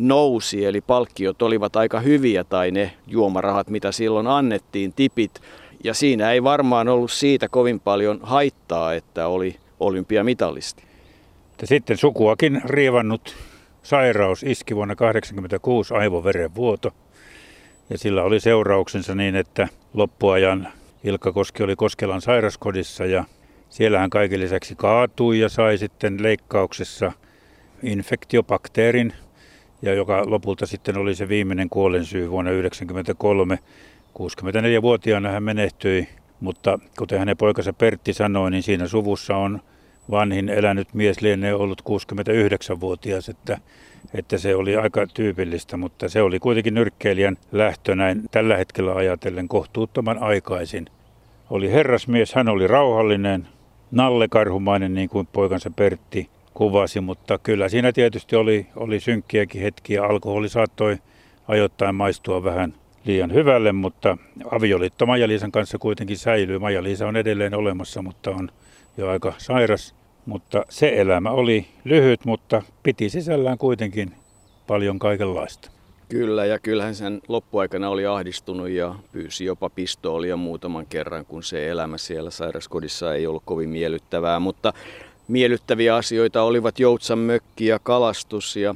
nousi, 0.00 0.64
eli 0.64 0.80
palkkiot 0.80 1.42
olivat 1.42 1.76
aika 1.76 2.00
hyviä 2.00 2.44
tai 2.44 2.70
ne 2.70 2.92
juomarahat, 3.06 3.70
mitä 3.70 3.92
silloin 3.92 4.26
annettiin, 4.26 4.92
tipit. 4.92 5.40
Ja 5.84 5.94
siinä 5.94 6.32
ei 6.32 6.42
varmaan 6.42 6.88
ollut 6.88 7.12
siitä 7.12 7.48
kovin 7.48 7.80
paljon 7.80 8.20
haittaa, 8.22 8.94
että 8.94 9.26
oli 9.26 9.56
olympiamitalisti. 9.80 10.82
Sitten 11.64 11.96
sukuakin 11.96 12.62
riivannut 12.64 13.36
sairaus 13.82 14.42
iski 14.42 14.76
vuonna 14.76 14.96
1986 14.96 15.94
aivoverenvuoto. 15.94 16.90
Ja 17.90 17.98
sillä 17.98 18.22
oli 18.22 18.40
seurauksensa 18.40 19.14
niin, 19.14 19.36
että 19.36 19.68
loppuajan 19.94 20.68
Ilkka 21.04 21.32
Koski 21.32 21.62
oli 21.62 21.76
Koskelan 21.76 22.20
sairaskodissa 22.20 23.04
ja 23.04 23.24
siellä 23.68 23.98
hän 23.98 24.10
kaiken 24.10 24.40
lisäksi 24.40 24.74
kaatui 24.74 25.40
ja 25.40 25.48
sai 25.48 25.78
sitten 25.78 26.22
leikkauksessa 26.22 27.12
infektiobakteerin, 27.82 29.12
ja 29.82 29.94
joka 29.94 30.30
lopulta 30.30 30.66
sitten 30.66 30.96
oli 30.96 31.14
se 31.14 31.28
viimeinen 31.28 31.70
kuolensyy 31.70 32.30
vuonna 32.30 32.50
1993. 32.50 33.58
64-vuotiaana 34.18 35.28
hän 35.28 35.42
menehtyi, 35.42 36.08
mutta 36.40 36.78
kuten 36.98 37.18
hänen 37.18 37.36
poikansa 37.36 37.72
Pertti 37.72 38.12
sanoi, 38.12 38.50
niin 38.50 38.62
siinä 38.62 38.88
suvussa 38.88 39.36
on 39.36 39.60
vanhin 40.10 40.48
elänyt 40.48 40.94
mies 40.94 41.20
lienee 41.20 41.54
ollut 41.54 41.82
69-vuotias, 41.82 43.28
että, 43.28 43.58
että 44.14 44.38
se 44.38 44.54
oli 44.54 44.76
aika 44.76 45.06
tyypillistä, 45.06 45.76
mutta 45.76 46.08
se 46.08 46.22
oli 46.22 46.38
kuitenkin 46.38 46.74
nyrkkeilijän 46.74 47.36
lähtö 47.52 47.94
näin 47.94 48.22
tällä 48.30 48.56
hetkellä 48.56 48.94
ajatellen 48.94 49.48
kohtuuttoman 49.48 50.18
aikaisin. 50.18 50.86
Oli 51.50 51.72
herrasmies, 51.72 52.34
hän 52.34 52.48
oli 52.48 52.66
rauhallinen, 52.66 53.48
nallekarhumainen 53.90 54.94
niin 54.94 55.08
kuin 55.08 55.28
poikansa 55.32 55.70
Pertti 55.70 56.28
kuvasi, 56.54 57.00
mutta 57.00 57.38
kyllä 57.38 57.68
siinä 57.68 57.92
tietysti 57.92 58.36
oli, 58.36 58.66
oli 58.76 59.00
synkkiäkin 59.00 59.62
hetkiä. 59.62 60.04
Alkoholi 60.04 60.48
saattoi 60.48 60.98
ajoittain 61.48 61.94
maistua 61.94 62.44
vähän 62.44 62.74
liian 63.04 63.32
hyvälle, 63.32 63.72
mutta 63.72 64.18
avioliitto 64.50 65.06
Maija-Liisan 65.06 65.50
kanssa 65.52 65.78
kuitenkin 65.78 66.18
säilyy. 66.18 66.58
Maija-Liisa 66.58 67.08
on 67.08 67.16
edelleen 67.16 67.54
olemassa, 67.54 68.02
mutta 68.02 68.30
on 68.30 68.50
jo 68.96 69.08
aika 69.08 69.32
sairas. 69.38 69.94
Mutta 70.26 70.64
se 70.68 71.00
elämä 71.00 71.30
oli 71.30 71.66
lyhyt, 71.84 72.24
mutta 72.24 72.62
piti 72.82 73.08
sisällään 73.08 73.58
kuitenkin 73.58 74.12
paljon 74.66 74.98
kaikenlaista. 74.98 75.70
Kyllä, 76.08 76.44
ja 76.44 76.58
kyllähän 76.58 76.94
sen 76.94 77.20
loppuaikana 77.28 77.88
oli 77.88 78.06
ahdistunut 78.06 78.68
ja 78.68 78.94
pyysi 79.12 79.44
jopa 79.44 79.70
pistoolia 79.70 80.36
muutaman 80.36 80.86
kerran, 80.86 81.26
kun 81.26 81.42
se 81.42 81.68
elämä 81.68 81.98
siellä 81.98 82.30
sairaskodissa 82.30 83.14
ei 83.14 83.26
ollut 83.26 83.42
kovin 83.46 83.68
miellyttävää. 83.68 84.40
Mutta 84.40 84.72
miellyttäviä 85.28 85.96
asioita 85.96 86.42
olivat 86.42 86.78
Joutsan 86.78 87.18
mökki 87.18 87.66
ja 87.66 87.78
kalastus 87.78 88.56
ja 88.56 88.74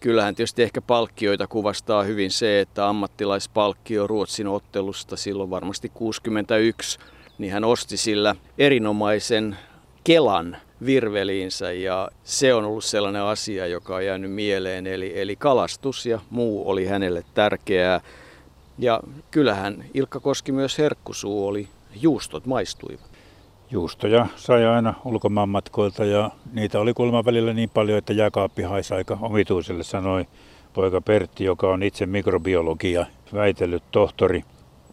kyllähän 0.00 0.34
tietysti 0.34 0.62
ehkä 0.62 0.80
palkkioita 0.80 1.46
kuvastaa 1.46 2.02
hyvin 2.02 2.30
se, 2.30 2.60
että 2.60 2.88
ammattilaispalkkio 2.88 4.06
Ruotsin 4.06 4.46
ottelusta 4.46 5.16
silloin 5.16 5.50
varmasti 5.50 5.88
61, 5.94 6.98
niin 7.40 7.52
hän 7.52 7.64
osti 7.64 7.96
sillä 7.96 8.36
erinomaisen 8.58 9.56
Kelan 10.04 10.56
virveliinsä 10.86 11.72
ja 11.72 12.08
se 12.24 12.54
on 12.54 12.64
ollut 12.64 12.84
sellainen 12.84 13.22
asia, 13.22 13.66
joka 13.66 13.94
on 13.94 14.06
jäänyt 14.06 14.32
mieleen. 14.32 14.86
Eli, 14.86 15.20
eli 15.20 15.36
kalastus 15.36 16.06
ja 16.06 16.20
muu 16.30 16.70
oli 16.70 16.86
hänelle 16.86 17.24
tärkeää. 17.34 18.00
Ja 18.78 19.00
kyllähän 19.30 19.84
Ilkka 19.94 20.20
Koski 20.20 20.52
myös 20.52 20.78
herkkusuu 20.78 21.46
oli, 21.46 21.68
juustot 22.00 22.46
maistuivat. 22.46 23.10
Juustoja 23.70 24.26
sai 24.36 24.66
aina 24.66 24.94
ulkomaanmatkoilta 25.04 26.04
ja 26.04 26.30
niitä 26.52 26.80
oli 26.80 26.94
kulman 26.94 27.24
välillä 27.24 27.52
niin 27.52 27.70
paljon, 27.70 27.98
että 27.98 28.12
jääkaappi 28.12 28.62
haisi 28.62 28.94
aika 28.94 29.18
omituiselle, 29.20 29.82
sanoi 29.82 30.26
poika 30.72 31.00
Pertti, 31.00 31.44
joka 31.44 31.68
on 31.68 31.82
itse 31.82 32.06
mikrobiologia 32.06 33.06
väitellyt 33.34 33.82
tohtori. 33.90 34.44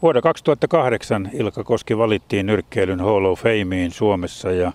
Vuonna 0.02 0.22
2008 0.22 1.30
Ilkka 1.34 1.64
Koski 1.64 1.98
valittiin 1.98 2.46
nyrkkeilyn 2.46 3.00
Hall 3.00 3.26
of 3.26 3.40
Fameen 3.40 3.92
Suomessa 3.92 4.52
ja 4.52 4.72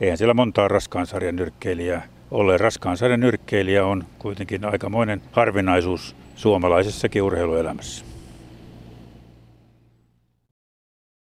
eihän 0.00 0.18
siellä 0.18 0.34
montaa 0.34 0.68
raskaan 0.68 1.06
sarjan 1.06 1.36
nyrkkeilijää 1.36 2.02
ole. 2.30 2.58
Raskaan 2.58 2.96
sarjan 2.96 3.20
nyrkkeilijä 3.20 3.86
on 3.86 4.04
kuitenkin 4.18 4.64
aikamoinen 4.64 5.22
harvinaisuus 5.32 6.16
suomalaisessakin 6.36 7.22
urheiluelämässä. 7.22 8.04